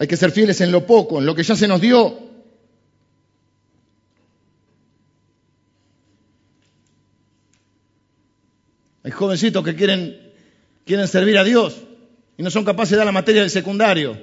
[0.00, 2.18] Hay que ser fieles en lo poco, en lo que ya se nos dio.
[9.04, 10.32] Hay jovencitos que quieren,
[10.86, 11.82] quieren servir a Dios
[12.38, 14.18] y no son capaces de dar la materia del secundario.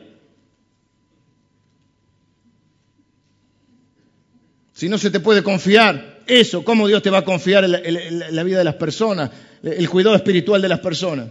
[4.74, 8.44] Si no se te puede confiar eso, ¿cómo Dios te va a confiar en la
[8.44, 9.30] vida de las personas,
[9.62, 11.30] el cuidado espiritual de las personas?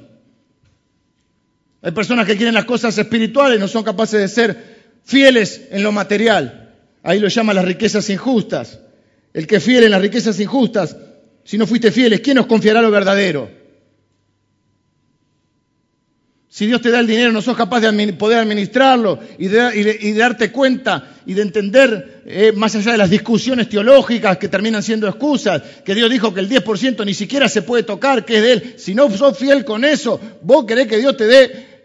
[1.87, 5.93] Hay personas que quieren las cosas espirituales, no son capaces de ser fieles en lo
[5.93, 6.75] material.
[7.05, 8.81] Ahí lo llaman las riquezas injustas.
[9.33, 10.97] El que es fiel en las riquezas injustas,
[11.45, 13.49] si no fuiste fieles, ¿quién nos confiará lo verdadero?
[16.49, 20.51] Si Dios te da el dinero, no sos capaz de poder administrarlo y de, darte
[20.51, 25.63] cuenta y de entender, eh, más allá de las discusiones teológicas que terminan siendo excusas,
[25.85, 28.75] que Dios dijo que el 10% ni siquiera se puede tocar, que es de Él.
[28.77, 31.76] Si no sos fiel con eso, vos querés que Dios te dé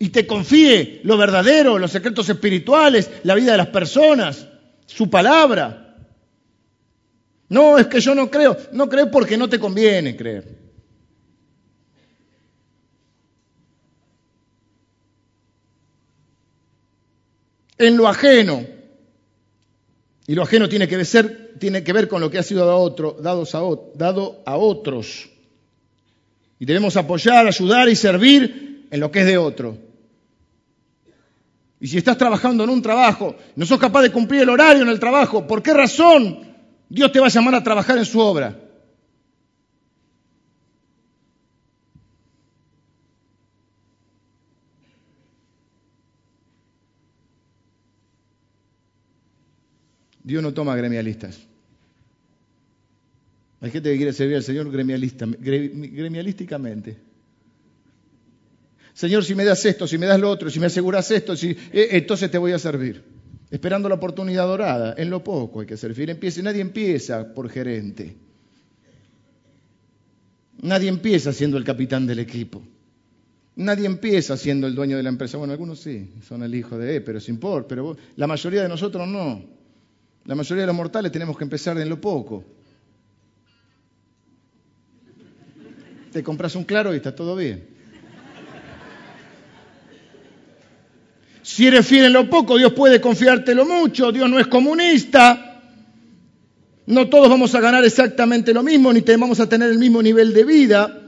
[0.00, 4.48] y te confíe lo verdadero, los secretos espirituales, la vida de las personas,
[4.86, 5.94] su palabra.
[7.48, 10.60] No, es que yo no creo, no creo porque no te conviene creer.
[17.80, 18.64] en lo ajeno.
[20.26, 21.02] Y lo ajeno tiene que,
[21.82, 25.28] que ver con lo que ha sido dado a, otro, dado a otros.
[26.60, 29.89] Y debemos apoyar, ayudar y servir en lo que es de otro.
[31.80, 34.90] Y si estás trabajando en un trabajo, no sos capaz de cumplir el horario en
[34.90, 36.40] el trabajo, ¿por qué razón
[36.90, 38.54] Dios te va a llamar a trabajar en su obra?
[50.22, 51.40] Dios no toma gremialistas.
[53.62, 57.09] Hay gente que quiere servir al Señor gremialísticamente.
[59.00, 61.56] Señor, si me das esto, si me das lo otro, si me aseguras esto, si,
[61.72, 63.02] eh, entonces te voy a servir.
[63.50, 64.94] Esperando la oportunidad dorada.
[64.98, 66.10] En lo poco hay que servir.
[66.10, 68.14] Empiece, nadie empieza por gerente.
[70.60, 72.62] Nadie empieza siendo el capitán del equipo.
[73.56, 75.38] Nadie empieza siendo el dueño de la empresa.
[75.38, 78.68] Bueno, algunos sí, son el hijo de E, pero sin por, pero la mayoría de
[78.68, 79.42] nosotros no.
[80.26, 82.44] La mayoría de los mortales tenemos que empezar en lo poco.
[86.12, 87.79] Te compras un claro y está todo bien.
[91.42, 94.12] Si eres fiel en lo poco, Dios puede confiártelo mucho.
[94.12, 95.62] Dios no es comunista.
[96.86, 100.32] No todos vamos a ganar exactamente lo mismo, ni vamos a tener el mismo nivel
[100.34, 101.00] de vida.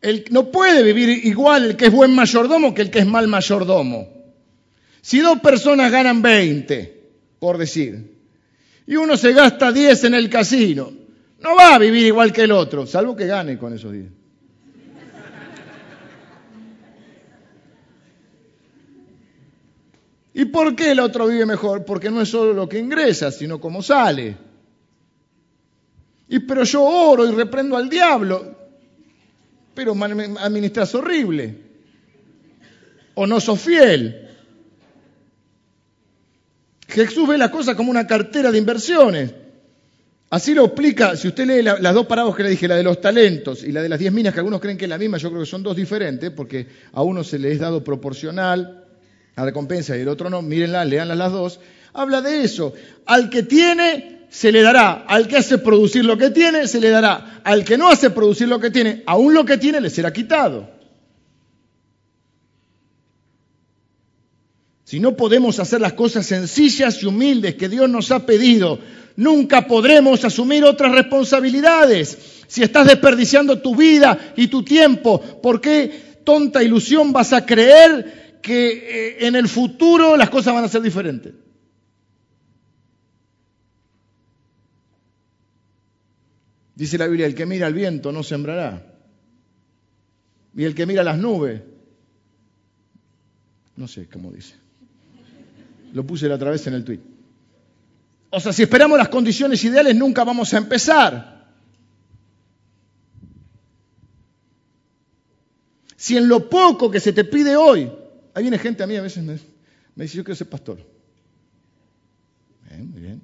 [0.00, 3.26] El, no puede vivir igual el que es buen mayordomo que el que es mal
[3.26, 4.08] mayordomo.
[5.00, 7.02] Si dos personas ganan 20,
[7.40, 8.16] por decir,
[8.86, 10.92] y uno se gasta 10 en el casino,
[11.40, 14.06] no va a vivir igual que el otro, salvo que gane con esos 10.
[20.38, 21.84] ¿Y por qué el otro vive mejor?
[21.84, 24.36] Porque no es solo lo que ingresa, sino cómo sale.
[26.28, 28.56] Y pero yo oro y reprendo al diablo,
[29.74, 31.56] pero administras horrible.
[33.16, 34.28] O no sos fiel.
[36.86, 39.34] Jesús ve la cosa como una cartera de inversiones.
[40.30, 43.00] Así lo explica, si usted lee las dos parábolas que le dije, la de los
[43.00, 45.30] talentos y la de las diez minas, que algunos creen que es la misma, yo
[45.30, 48.84] creo que son dos diferentes, porque a uno se le es dado proporcional
[49.38, 51.60] la recompensa y el otro no, mírenla, leanlas las dos,
[51.92, 52.72] habla de eso.
[53.06, 55.04] Al que tiene, se le dará.
[55.06, 57.40] Al que hace producir lo que tiene, se le dará.
[57.44, 60.68] Al que no hace producir lo que tiene, aún lo que tiene, le será quitado.
[64.82, 68.80] Si no podemos hacer las cosas sencillas y humildes que Dios nos ha pedido,
[69.14, 72.18] nunca podremos asumir otras responsabilidades.
[72.48, 78.27] Si estás desperdiciando tu vida y tu tiempo, ¿por qué tonta ilusión vas a creer
[78.40, 81.34] que eh, en el futuro las cosas van a ser diferentes.
[86.74, 88.94] Dice la Biblia, el que mira al viento no sembrará.
[90.54, 91.60] Y el que mira las nubes,
[93.76, 94.54] no sé cómo dice.
[95.92, 97.00] Lo puse la otra vez en el tweet.
[98.30, 101.48] O sea, si esperamos las condiciones ideales, nunca vamos a empezar.
[105.96, 107.90] Si en lo poco que se te pide hoy
[108.38, 109.32] Ahí viene gente a mí a veces me,
[109.96, 110.78] dice, yo quiero ser pastor.
[112.70, 113.20] Bien, muy bien.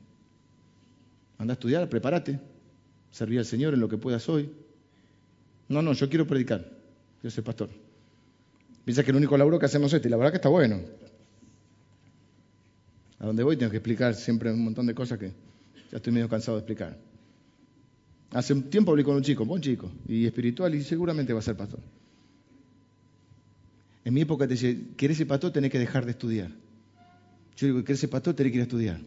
[1.39, 2.41] Anda a estudiar, prepárate.
[3.13, 4.51] Servir al Señor en lo que puedas hoy.
[5.69, 6.69] No, no, yo quiero predicar.
[7.21, 7.71] Quiero ser pastor.
[8.85, 10.81] Piensa que el único laburo que hacemos es este, y la verdad que está bueno.
[13.21, 15.29] A donde voy tengo que explicar siempre un montón de cosas que
[15.93, 16.99] ya estoy medio cansado de explicar.
[18.33, 21.43] Hace un tiempo hablé con un chico, buen chico, y espiritual, y seguramente va a
[21.43, 21.79] ser pastor.
[24.05, 25.51] En mi época te decía, ¿querés ser pastor?
[25.51, 26.51] Tenés que dejar de estudiar.
[27.57, 28.35] Yo digo, ¿querés ser pastor?
[28.35, 29.01] Tenés que ir a estudiar.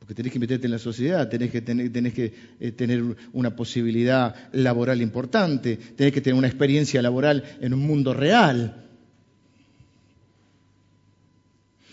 [0.00, 4.34] Porque tenés que meterte en la sociedad, tenés que, tener, que eh, tener una posibilidad
[4.52, 8.88] laboral importante, tenés que tener una experiencia laboral en un mundo real.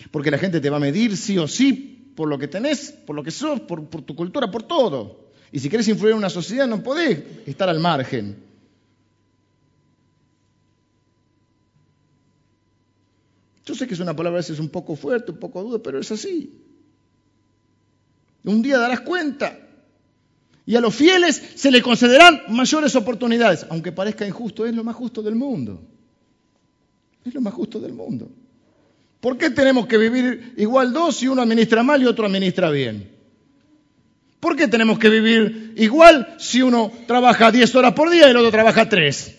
[0.09, 3.15] Porque la gente te va a medir sí o sí por lo que tenés, por
[3.15, 5.26] lo que sos, por tu cultura, por todo.
[5.51, 8.47] Y si quieres influir en una sociedad no podés estar al margen.
[13.65, 15.99] Yo sé que es una palabra a veces un poco fuerte, un poco dura, pero
[15.99, 16.53] es así.
[18.45, 19.59] Un día darás cuenta.
[20.65, 23.65] Y a los fieles se le concederán mayores oportunidades.
[23.69, 25.81] Aunque parezca injusto, es lo más justo del mundo.
[27.25, 28.29] Es lo más justo del mundo.
[29.19, 33.16] ¿Por qué tenemos que vivir igual dos si uno administra mal y otro administra bien?
[34.39, 38.37] ¿Por qué tenemos que vivir igual si uno trabaja 10 horas por día y el
[38.37, 39.35] otro trabaja 3?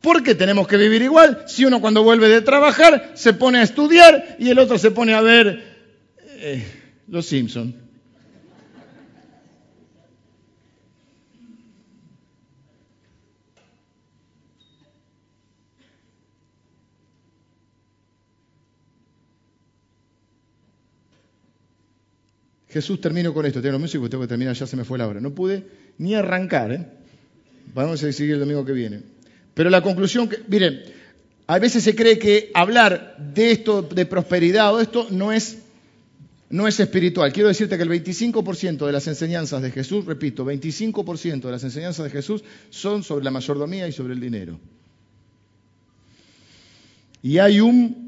[0.00, 3.62] ¿Por qué tenemos que vivir igual si uno cuando vuelve de trabajar se pone a
[3.62, 5.62] estudiar y el otro se pone a ver
[6.26, 6.64] eh,
[7.08, 7.81] Los Simpsons?
[22.72, 23.60] Jesús, termino con esto.
[23.60, 25.20] Tengo los músicos, tengo que terminar, ya se me fue la hora.
[25.20, 25.64] No pude
[25.98, 26.86] ni arrancar, ¿eh?
[27.74, 29.00] Vamos a seguir el domingo que viene.
[29.54, 30.82] Pero la conclusión que, miren,
[31.46, 35.58] a veces se cree que hablar de esto, de prosperidad o esto, no es,
[36.48, 37.32] no es espiritual.
[37.32, 42.04] Quiero decirte que el 25% de las enseñanzas de Jesús, repito, 25% de las enseñanzas
[42.04, 44.58] de Jesús son sobre la mayordomía y sobre el dinero.
[47.22, 48.01] Y hay un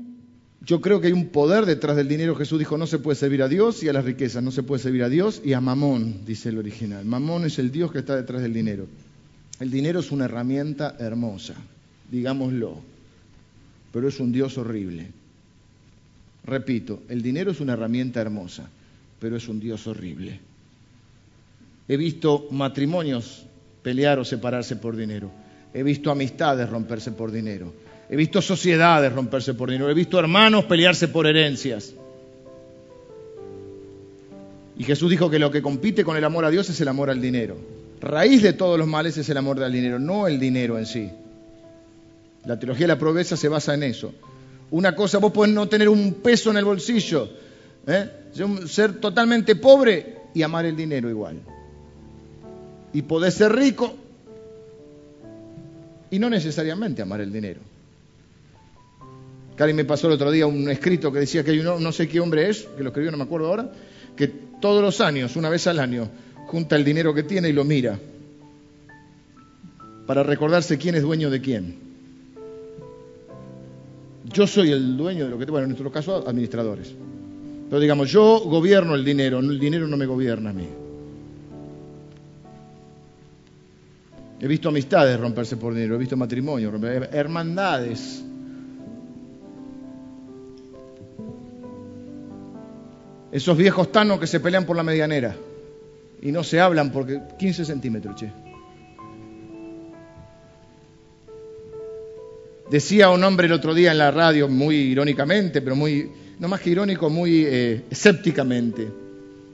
[0.67, 2.35] yo creo que hay un poder detrás del dinero.
[2.37, 4.83] Jesús dijo, no se puede servir a Dios y a las riquezas, no se puede
[4.83, 7.05] servir a Dios y a Mamón, dice el original.
[7.05, 8.87] Mamón es el Dios que está detrás del dinero.
[9.61, 11.55] El dinero es una herramienta hermosa,
[12.11, 12.79] digámoslo,
[13.93, 15.09] pero es un Dios horrible.
[16.45, 18.69] Repito, el dinero es una herramienta hermosa,
[19.21, 20.41] pero es un Dios horrible.
[21.89, 23.47] He visto matrimonios
[23.83, 25.31] pelear o separarse por dinero.
[25.73, 27.73] He visto amistades romperse por dinero.
[28.09, 29.91] He visto sociedades romperse por dinero.
[29.91, 31.95] He visto hermanos pelearse por herencias.
[34.77, 37.11] Y Jesús dijo que lo que compite con el amor a Dios es el amor
[37.11, 37.57] al dinero.
[38.01, 41.11] Raíz de todos los males es el amor al dinero, no el dinero en sí.
[42.45, 44.13] La teología de la pobreza se basa en eso.
[44.71, 47.31] Una cosa, vos podés no tener un peso en el bolsillo,
[47.87, 48.11] ¿eh?
[48.67, 51.41] ser totalmente pobre y amar el dinero igual.
[52.93, 53.95] Y poder ser rico
[56.11, 57.61] y no necesariamente amar el dinero.
[59.57, 62.09] Cari me pasó el otro día un escrito que decía que hay uno, no sé
[62.09, 63.71] qué hombre es, que lo escribió, no me acuerdo ahora,
[64.17, 64.29] que
[64.61, 66.09] todos los años, una vez al año,
[66.47, 67.99] junta el dinero que tiene y lo mira
[70.07, 71.77] para recordarse quién es dueño de quién.
[74.33, 76.93] Yo soy el dueño de lo que tengo, bueno, en nuestro caso, administradores.
[77.69, 80.69] Pero digamos, yo gobierno el dinero, el dinero no me gobierna a mí.
[84.41, 86.75] He visto amistades romperse por dinero, he visto matrimonios,
[87.13, 88.25] hermandades.
[93.35, 95.35] Esos viejos tanos que se pelean por la medianera
[96.23, 98.31] y no se hablan porque 15 centímetros, che.
[102.71, 106.61] Decía un hombre el otro día en la radio, muy irónicamente, pero muy, no más
[106.61, 108.89] que irónico, muy eh, escépticamente,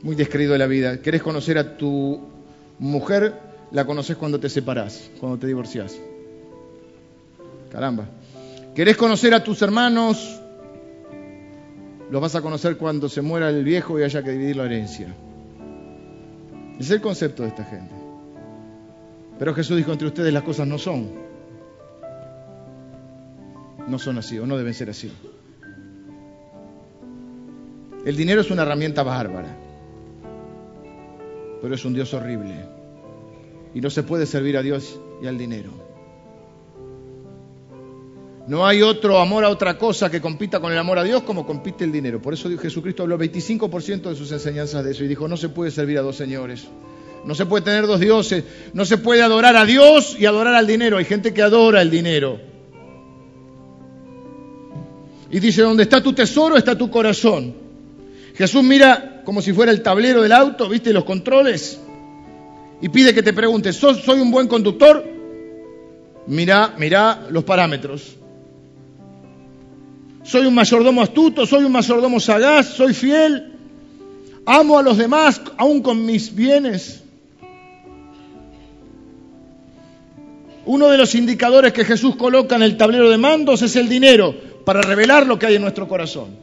[0.02, 1.00] muy descreído de la vida.
[1.00, 2.20] ¿Querés conocer a tu
[2.80, 3.32] mujer?
[3.70, 5.96] La conoces cuando te separás, cuando te divorciás.
[7.72, 8.10] Caramba.
[8.74, 10.39] ¿Querés conocer a tus hermanos?
[12.10, 15.14] Los vas a conocer cuando se muera el viejo y haya que dividir la herencia.
[16.78, 17.94] Es el concepto de esta gente.
[19.38, 21.30] Pero Jesús dijo, entre ustedes las cosas no son
[23.90, 25.12] no son así o no deben ser así.
[28.04, 29.54] El dinero es una herramienta bárbara,
[31.60, 32.54] pero es un Dios horrible.
[33.74, 35.89] Y no se puede servir a Dios y al dinero.
[38.50, 41.46] No hay otro amor a otra cosa que compita con el amor a Dios como
[41.46, 42.20] compite el dinero.
[42.20, 45.70] Por eso Jesucristo habló 25% de sus enseñanzas de eso y dijo, no se puede
[45.70, 46.66] servir a dos señores.
[47.24, 48.42] No se puede tener dos dioses.
[48.72, 50.98] No se puede adorar a Dios y adorar al dinero.
[50.98, 52.40] Hay gente que adora el dinero.
[55.30, 57.54] Y dice, donde está tu tesoro está tu corazón.
[58.34, 60.92] Jesús mira como si fuera el tablero del auto, ¿viste?
[60.92, 61.78] Los controles.
[62.82, 65.04] Y pide que te preguntes, ¿soy un buen conductor?
[66.26, 68.16] Mira, mira los parámetros.
[70.22, 71.46] ¿Soy un mayordomo astuto?
[71.46, 72.66] ¿Soy un mayordomo sagaz?
[72.66, 73.52] ¿Soy fiel?
[74.46, 77.02] ¿Amo a los demás aún con mis bienes?
[80.66, 84.34] Uno de los indicadores que Jesús coloca en el tablero de mandos es el dinero
[84.64, 86.36] para revelar lo que hay en nuestro corazón.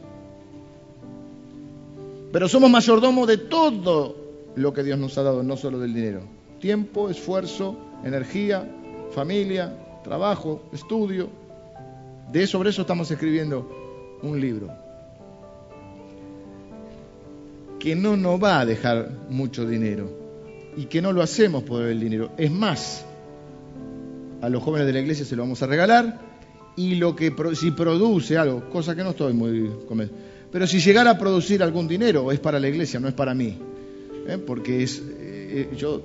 [2.32, 4.16] Pero somos mayordomos de todo
[4.54, 6.20] lo que Dios nos ha dado, no solo del dinero.
[6.60, 8.68] Tiempo, esfuerzo, energía,
[9.12, 9.72] familia,
[10.04, 11.30] trabajo, estudio.
[12.32, 14.68] De sobre eso estamos escribiendo un libro.
[17.78, 20.10] Que no nos va a dejar mucho dinero
[20.76, 22.30] y que no lo hacemos por el dinero.
[22.36, 23.04] Es más,
[24.42, 26.20] a los jóvenes de la iglesia se lo vamos a regalar
[26.76, 29.70] y lo que si produce algo, cosa que no estoy muy
[30.50, 33.58] pero si llegara a producir algún dinero es para la iglesia, no es para mí,
[34.26, 34.38] ¿eh?
[34.38, 36.00] porque es eh, yo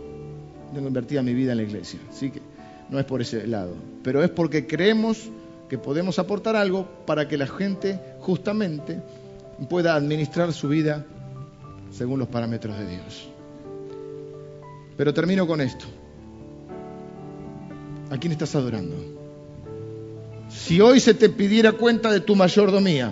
[0.74, 2.41] tengo invertida mi vida en la iglesia, así que
[2.89, 5.30] no es por ese lado, pero es porque creemos
[5.74, 9.01] que podemos aportar algo para que la gente justamente
[9.71, 11.03] pueda administrar su vida
[11.89, 13.28] según los parámetros de Dios.
[14.95, 15.86] Pero termino con esto.
[18.11, 18.95] ¿A quién estás adorando?
[20.47, 23.11] Si hoy se te pidiera cuenta de tu mayordomía,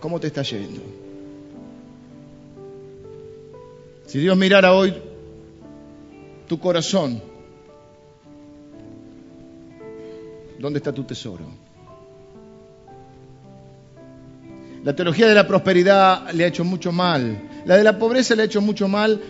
[0.00, 0.80] ¿cómo te está yendo?
[4.06, 4.94] Si Dios mirara hoy
[6.46, 7.27] tu corazón,
[10.58, 11.44] ¿dónde está tu tesoro?
[14.84, 17.62] La teología de la prosperidad le ha hecho mucho mal.
[17.66, 19.20] La de la pobreza le ha hecho mucho mal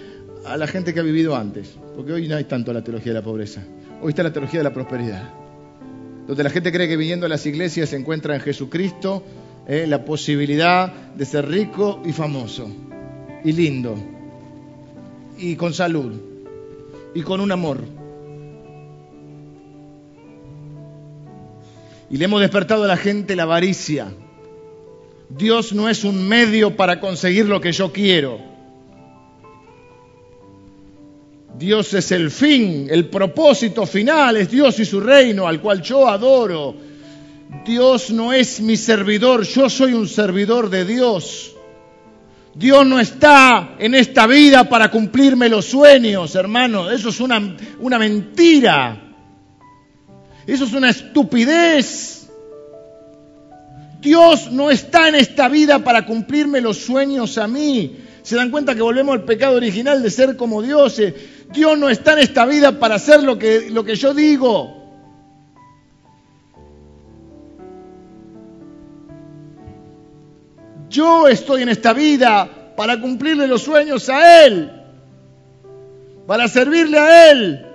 [0.44, 1.74] a la gente que ha vivido antes.
[1.96, 3.62] Porque hoy no hay tanto la teología de la pobreza.
[4.00, 5.28] Hoy está la teología de la prosperidad,
[6.28, 9.24] donde la gente cree que viniendo a las iglesias se encuentra en Jesucristo
[9.66, 12.70] eh, la posibilidad de ser rico y famoso,
[13.44, 13.96] y lindo,
[15.36, 16.12] y con salud,
[17.12, 17.97] y con un amor.
[22.10, 24.12] Y le hemos despertado a la gente la avaricia.
[25.28, 28.40] Dios no es un medio para conseguir lo que yo quiero.
[31.58, 36.08] Dios es el fin, el propósito final, es Dios y su reino al cual yo
[36.08, 36.74] adoro.
[37.66, 41.54] Dios no es mi servidor, yo soy un servidor de Dios.
[42.54, 46.90] Dios no está en esta vida para cumplirme los sueños, hermano.
[46.90, 49.07] Eso es una, una mentira.
[50.48, 52.26] Eso es una estupidez.
[54.00, 57.98] Dios no está en esta vida para cumplirme los sueños a mí.
[58.22, 61.12] Se dan cuenta que volvemos al pecado original de ser como dioses.
[61.52, 64.74] Dios no está en esta vida para hacer lo que, lo que yo digo.
[70.88, 74.72] Yo estoy en esta vida para cumplirle los sueños a Él,
[76.26, 77.67] para servirle a Él.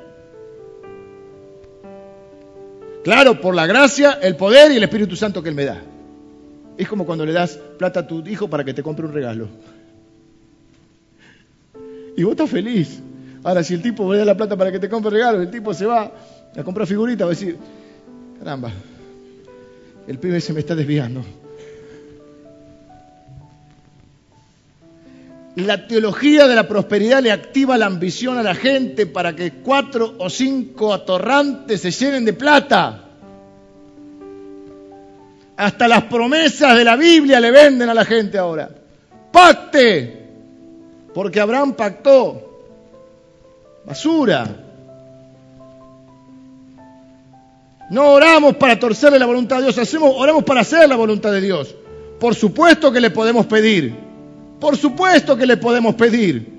[3.04, 5.82] Claro, por la gracia, el poder y el Espíritu Santo que Él me da.
[6.78, 9.48] Es como cuando le das plata a tu hijo para que te compre un regalo.
[12.16, 13.02] Y vos estás feliz.
[13.44, 15.74] Ahora, si el tipo le da la plata para que te compre regalo, el tipo
[15.74, 16.12] se va
[16.56, 17.58] a comprar figuritas, va a decir,
[18.40, 18.72] caramba,
[20.08, 21.24] el pibe se me está desviando.
[25.56, 30.16] La teología de la prosperidad le activa la ambición a la gente para que cuatro
[30.18, 33.04] o cinco atorrantes se llenen de plata.
[35.56, 38.68] Hasta las promesas de la Biblia le venden a la gente ahora.
[39.32, 40.28] Pacte,
[41.14, 42.50] porque Abraham pactó.
[43.86, 44.48] Basura.
[47.92, 51.42] No oramos para torcerle la voluntad de Dios, hacemos, oramos para hacer la voluntad de
[51.42, 51.76] Dios.
[52.20, 54.13] Por supuesto que le podemos pedir.
[54.60, 56.54] Por supuesto que le podemos pedir.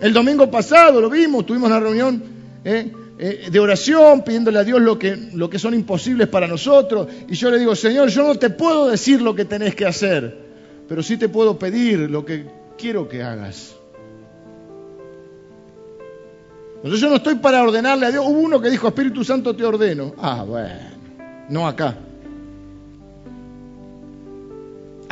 [0.00, 2.22] El domingo pasado lo vimos, tuvimos una reunión
[2.64, 2.92] ¿eh?
[3.18, 7.06] Eh, de oración pidiéndole a Dios lo que, lo que son imposibles para nosotros.
[7.28, 10.36] Y yo le digo, Señor, yo no te puedo decir lo que tenés que hacer,
[10.88, 12.46] pero sí te puedo pedir lo que
[12.76, 13.76] quiero que hagas.
[16.76, 18.24] Entonces yo no estoy para ordenarle a Dios.
[18.26, 20.14] Hubo uno que dijo, Espíritu Santo te ordeno.
[20.18, 20.80] Ah, bueno,
[21.48, 21.96] no acá.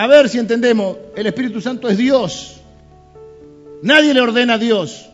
[0.01, 2.59] A ver si entendemos, el Espíritu Santo es Dios.
[3.83, 5.11] Nadie le ordena a Dios.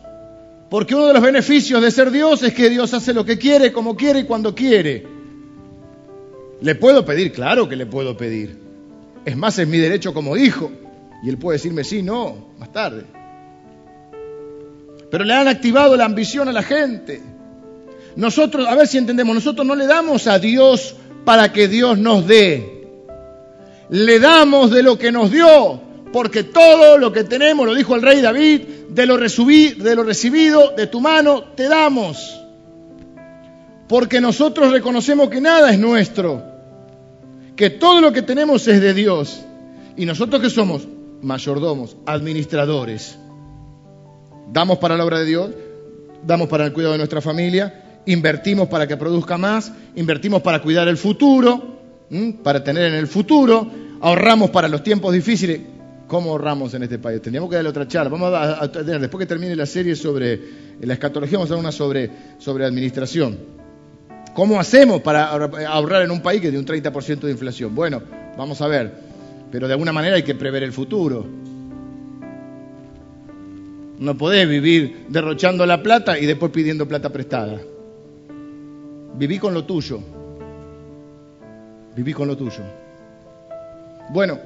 [0.69, 3.73] Porque uno de los beneficios de ser Dios es que Dios hace lo que quiere,
[3.73, 5.05] como quiere y cuando quiere.
[6.61, 7.33] ¿Le puedo pedir?
[7.33, 8.57] Claro que le puedo pedir.
[9.25, 10.71] Es más, es mi derecho como hijo.
[11.21, 13.03] Y él puede decirme sí, no, más tarde.
[15.11, 17.21] Pero le han activado la ambición a la gente.
[18.15, 22.25] Nosotros, a ver si entendemos, nosotros no le damos a Dios para que Dios nos
[22.25, 22.76] dé.
[23.89, 25.81] Le damos de lo que nos dio,
[26.11, 30.99] porque todo lo que tenemos, lo dijo el rey David, de lo, recibido de tu
[30.99, 32.39] mano te damos.
[33.87, 36.43] Porque nosotros reconocemos que nada es nuestro,
[37.55, 39.41] que todo lo que tenemos es de Dios.
[39.95, 40.87] Y nosotros que somos
[41.21, 43.17] mayordomos, administradores,
[44.51, 45.51] damos para la obra de Dios,
[46.23, 50.87] damos para el cuidado de nuestra familia, invertimos para que produzca más, invertimos para cuidar
[50.87, 51.76] el futuro,
[52.43, 53.69] para tener en el futuro,
[54.01, 55.59] ahorramos para los tiempos difíciles.
[56.07, 57.21] ¿Cómo ahorramos en este país?
[57.21, 58.09] Tendríamos que darle otra charla.
[58.09, 60.39] Vamos a, tener, después que termine la serie sobre
[60.79, 63.37] la escatología, vamos a dar una sobre, sobre administración.
[64.33, 67.75] ¿Cómo hacemos para ahorrar en un país que tiene un 30% de inflación?
[67.75, 68.01] Bueno,
[68.37, 68.93] vamos a ver.
[69.51, 71.25] Pero de alguna manera hay que prever el futuro.
[73.99, 77.59] No podés vivir derrochando la plata y después pidiendo plata prestada.
[79.15, 79.99] Viví con lo tuyo.
[81.97, 82.61] Viví con lo tuyo.
[84.11, 84.37] Bueno,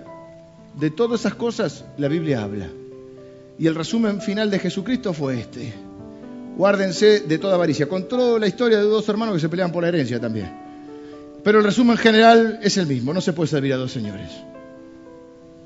[0.79, 2.69] de todas esas cosas la Biblia habla.
[3.59, 5.73] Y el resumen final de Jesucristo fue este.
[6.55, 7.89] Guárdense de toda avaricia.
[7.89, 10.49] Contó la historia de dos hermanos que se pelean por la herencia también.
[11.43, 13.13] Pero el resumen general es el mismo.
[13.13, 14.31] No se puede servir a dos señores.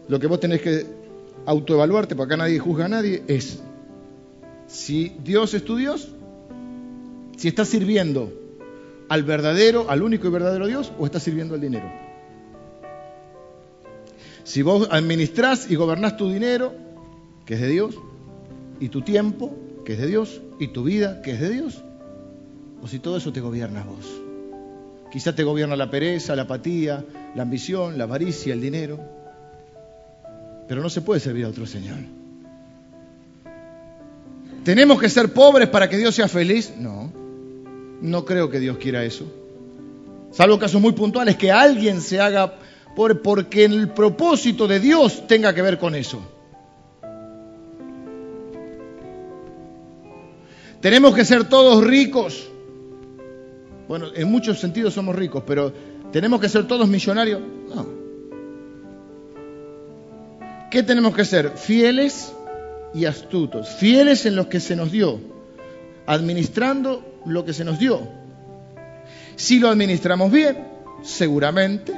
[0.07, 0.87] Lo que vos tenés que
[1.45, 3.59] autoevaluarte, porque acá nadie juzga a nadie, es
[4.65, 6.07] si Dios es tu Dios,
[7.37, 8.33] si estás sirviendo
[9.09, 11.91] al verdadero, al único y verdadero Dios, o estás sirviendo al dinero.
[14.43, 16.73] Si vos administrás y gobernás tu dinero,
[17.45, 17.95] que es de Dios,
[18.79, 21.83] y tu tiempo, que es de Dios, y tu vida, que es de Dios,
[22.81, 24.05] o si todo eso te gobierna vos.
[25.11, 28.99] Quizá te gobierna la pereza, la apatía, la ambición, la avaricia, el dinero.
[30.67, 31.99] Pero no se puede servir a otro Señor.
[34.63, 36.73] ¿Tenemos que ser pobres para que Dios sea feliz?
[36.77, 37.11] No,
[38.05, 39.25] no creo que Dios quiera eso.
[40.31, 42.55] Salvo casos muy puntuales, que alguien se haga
[42.95, 46.21] porque el propósito de Dios tenga que ver con eso.
[50.81, 52.47] Tenemos que ser todos ricos.
[53.87, 55.73] Bueno, en muchos sentidos somos ricos, pero
[56.11, 57.41] ¿tenemos que ser todos millonarios?
[57.73, 57.87] No.
[60.69, 61.51] ¿Qué tenemos que ser?
[61.51, 62.33] Fieles
[62.93, 65.19] y astutos, fieles en lo que se nos dio,
[66.05, 68.07] administrando lo que se nos dio.
[69.35, 70.57] Si lo administramos bien,
[71.01, 71.93] seguramente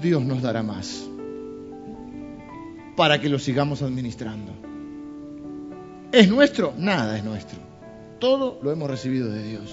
[0.00, 1.04] Dios nos dará más
[2.96, 4.52] para que lo sigamos administrando.
[6.12, 6.74] ¿Es nuestro?
[6.78, 7.58] Nada es nuestro.
[8.20, 9.70] Todo lo hemos recibido de Dios.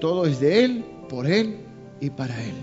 [0.00, 1.58] Todo es de Él, por Él
[2.00, 2.54] y para Él.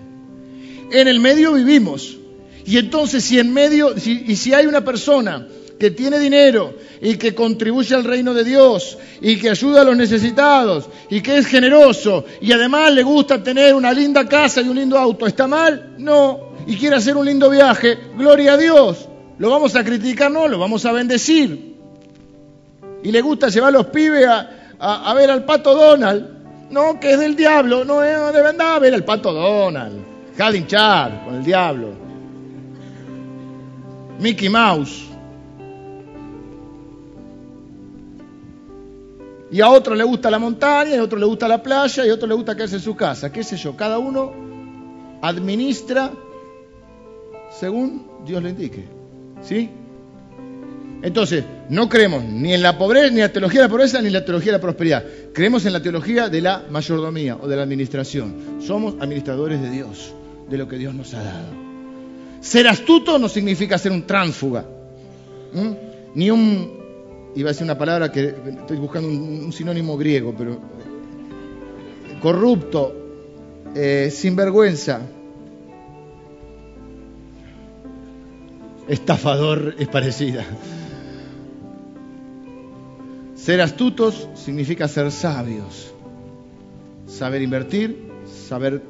[0.92, 2.18] En el medio vivimos.
[2.66, 5.48] Y entonces si en medio, y si hay una persona
[5.82, 9.98] que tiene dinero y que contribuye al reino de Dios y que ayuda a los
[9.98, 14.76] necesitados y que es generoso y además le gusta tener una linda casa y un
[14.76, 15.96] lindo auto, ¿está mal?
[15.98, 19.10] No, y quiere hacer un lindo viaje, gloria a Dios.
[19.40, 21.78] Lo vamos a criticar, no, lo vamos a bendecir.
[23.02, 26.70] Y le gusta llevar a los pibes a, ver al pato Donald.
[26.70, 30.00] No, que es del diablo, no es de verdad ver al pato Donald.
[30.38, 31.96] Deja hinchar con el diablo.
[34.20, 35.11] Mickey Mouse.
[39.52, 42.10] Y a otro le gusta la montaña, y a otro le gusta la playa, y
[42.10, 43.32] a otro le gusta quedarse en su casa.
[43.32, 43.76] ¿Qué sé yo?
[43.76, 44.34] Cada uno
[45.22, 46.12] administra
[47.60, 48.86] según Dios le indique.
[49.42, 49.70] ¿Sí?
[51.04, 54.08] Entonces, no creemos ni en la pobreza, ni en la teología de la pobreza, ni
[54.08, 55.04] en la teología de la prosperidad.
[55.34, 58.62] Creemos en la teología de la mayordomía o de la administración.
[58.62, 60.14] Somos administradores de Dios,
[60.50, 61.72] de lo que Dios nos ha dado.
[62.40, 64.66] Ser astuto no significa ser un tránsfuga,
[66.14, 66.81] ni un
[67.36, 70.60] iba a decir una palabra que estoy buscando un, sinónimo griego, pero
[72.22, 72.94] corrupto,
[73.76, 75.02] eh, sinvergüenza,
[78.88, 80.44] estafador es parecida.
[83.36, 85.94] Ser astutos significa ser sabios,
[87.08, 88.84] saber invertir, saber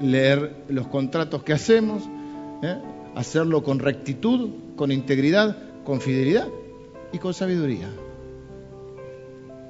[0.00, 2.02] leer los contratos que hacemos,
[2.62, 2.78] ¿eh?
[3.14, 6.48] hacerlo con rectitud, con integridad, con fidelidad
[7.12, 7.88] y con sabiduría.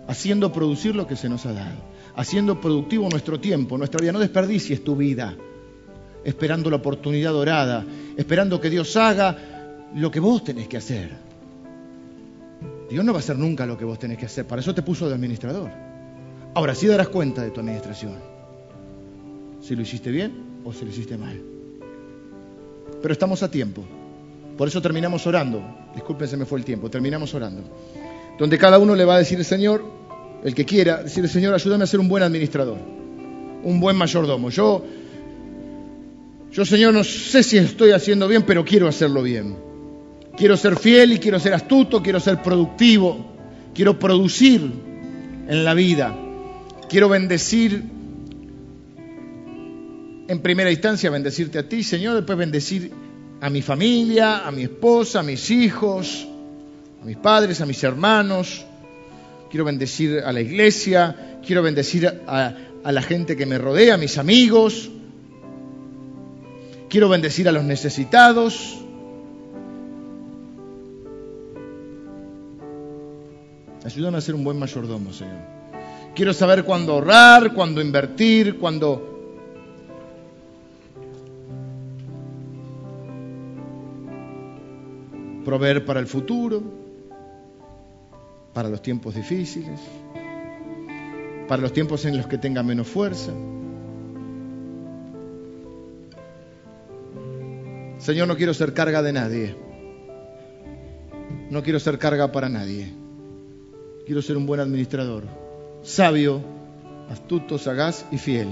[0.08, 1.78] Haciendo producir lo que se nos ha dado.
[2.16, 4.12] Haciendo productivo nuestro tiempo, nuestra vida.
[4.12, 5.34] No desperdicies tu vida
[6.24, 7.84] esperando la oportunidad dorada,
[8.16, 11.10] esperando que Dios haga lo que vos tenés que hacer.
[12.88, 14.46] Dios no va a hacer nunca lo que vos tenés que hacer.
[14.46, 15.70] Para eso te puso de administrador.
[16.54, 18.16] Ahora sí darás cuenta de tu administración.
[19.60, 21.40] Si lo hiciste bien o si lo hiciste mal.
[23.00, 23.82] Pero estamos a tiempo.
[24.58, 25.62] Por eso terminamos orando.
[25.94, 26.90] Disculpen, se me fue el tiempo.
[26.90, 27.62] Terminamos orando.
[28.38, 29.84] Donde cada uno le va a decir, Señor,
[30.42, 32.78] el que quiera, decirle, Señor, ayúdame a ser un buen administrador,
[33.62, 34.50] un buen mayordomo.
[34.50, 34.84] Yo,
[36.50, 39.56] yo, Señor, no sé si estoy haciendo bien, pero quiero hacerlo bien.
[40.36, 43.34] Quiero ser fiel y quiero ser astuto, quiero ser productivo,
[43.74, 44.62] quiero producir
[45.48, 46.16] en la vida.
[46.88, 47.84] Quiero bendecir
[50.28, 52.90] en primera instancia, bendecirte a ti, Señor, después bendecir
[53.42, 56.28] a mi familia, a mi esposa, a mis hijos,
[57.02, 58.64] a mis padres, a mis hermanos.
[59.50, 64.16] Quiero bendecir a la iglesia, quiero bendecir a, la gente que me rodea, a mis
[64.16, 64.88] amigos.
[66.88, 68.78] Quiero bendecir a los necesitados.
[73.84, 75.40] Ayúdame a ser un buen mayordomo, Señor.
[76.14, 79.11] Quiero saber cuándo ahorrar, cuándo invertir, cuándo
[85.52, 86.62] proveer para el futuro,
[88.54, 89.78] para los tiempos difíciles,
[91.46, 93.32] para los tiempos en los que tenga menos fuerza.
[97.98, 99.54] Señor, no quiero ser carga de nadie.
[101.50, 102.90] No quiero ser carga para nadie.
[104.06, 105.24] Quiero ser un buen administrador,
[105.82, 106.40] sabio,
[107.10, 108.48] astuto, sagaz y fiel,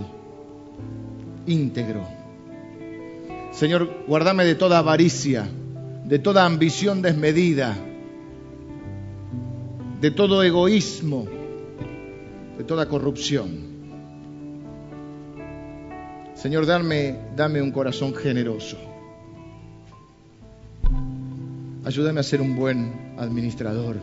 [1.46, 2.06] íntegro.
[3.52, 5.48] Señor, guárdame de toda avaricia
[6.04, 7.76] de toda ambición desmedida,
[10.00, 11.26] de todo egoísmo,
[12.56, 13.70] de toda corrupción.
[16.34, 18.78] Señor, dame, un corazón generoso.
[21.84, 23.96] Ayúdame a ser un buen administrador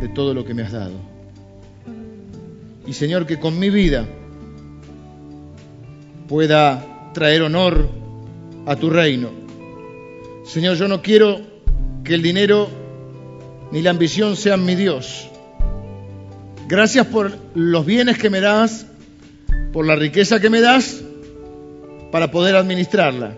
[0.00, 0.94] de todo lo que me has dado.
[2.86, 4.06] Y Señor, que con mi vida
[6.28, 7.88] pueda traer honor
[8.66, 9.39] a tu reino
[10.44, 11.40] Señor, yo no quiero
[12.04, 12.68] que el dinero
[13.70, 15.28] ni la ambición sean mi Dios.
[16.66, 18.86] Gracias por los bienes que me das,
[19.72, 21.02] por la riqueza que me das
[22.10, 23.36] para poder administrarla.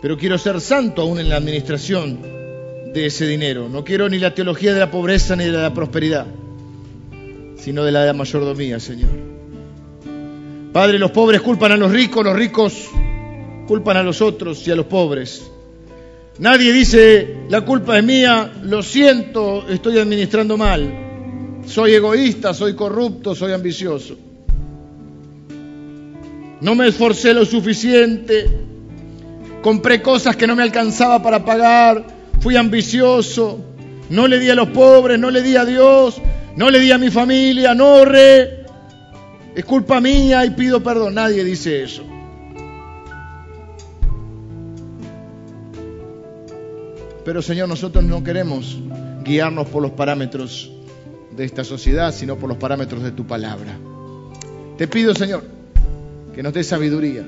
[0.00, 2.20] Pero quiero ser santo aún en la administración
[2.92, 3.68] de ese dinero.
[3.68, 6.26] No quiero ni la teología de la pobreza ni de la prosperidad,
[7.56, 9.10] sino de la de la mayordomía, Señor.
[10.72, 12.90] Padre, los pobres culpan a los ricos, los ricos
[13.66, 15.50] culpan a los otros y a los pobres.
[16.38, 21.60] Nadie dice, la culpa es mía, lo siento, estoy administrando mal.
[21.66, 24.16] Soy egoísta, soy corrupto, soy ambicioso.
[26.60, 28.46] No me esforcé lo suficiente,
[29.62, 32.04] compré cosas que no me alcanzaba para pagar,
[32.40, 33.60] fui ambicioso,
[34.10, 36.20] no le di a los pobres, no le di a Dios,
[36.56, 38.64] no le di a mi familia, no ahorré.
[39.54, 41.14] Es culpa mía y pido perdón.
[41.14, 42.04] Nadie dice eso.
[47.24, 48.78] Pero Señor, nosotros no queremos
[49.24, 50.72] guiarnos por los parámetros
[51.36, 53.78] de esta sociedad, sino por los parámetros de tu palabra.
[54.76, 55.44] Te pido, Señor,
[56.34, 57.24] que nos dé sabiduría,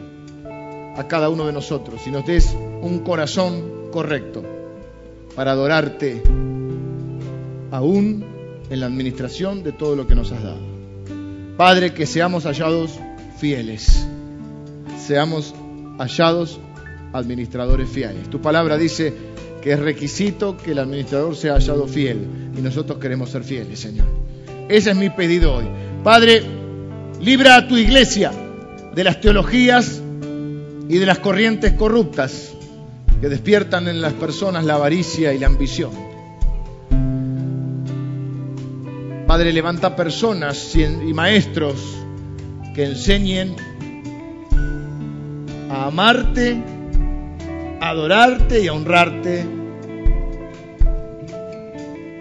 [0.96, 4.44] a cada uno de nosotros y nos des un corazón correcto
[5.34, 6.22] para adorarte
[7.70, 8.24] aún
[8.70, 10.60] en la administración de todo lo que nos has dado.
[11.56, 12.98] Padre, que seamos hallados
[13.38, 14.06] fieles,
[14.98, 15.54] seamos
[15.98, 16.60] hallados
[17.12, 18.30] administradores fieles.
[18.30, 19.12] Tu palabra dice
[19.64, 24.06] que es requisito que el administrador sea hallado fiel y nosotros queremos ser fieles, Señor.
[24.68, 25.64] Ese es mi pedido hoy.
[26.02, 26.42] Padre,
[27.22, 28.30] libra a tu iglesia
[28.94, 30.02] de las teologías
[30.86, 32.52] y de las corrientes corruptas
[33.22, 35.92] que despiertan en las personas la avaricia y la ambición.
[39.26, 41.76] Padre, levanta personas y maestros
[42.74, 43.56] que enseñen
[45.70, 46.62] a amarte,
[47.88, 49.44] adorarte y a honrarte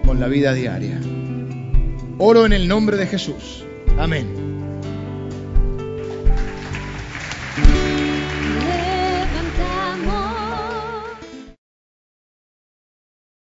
[0.06, 1.00] con la vida diaria.
[2.18, 3.66] Oro en el nombre de Jesús.
[3.98, 4.43] Amén.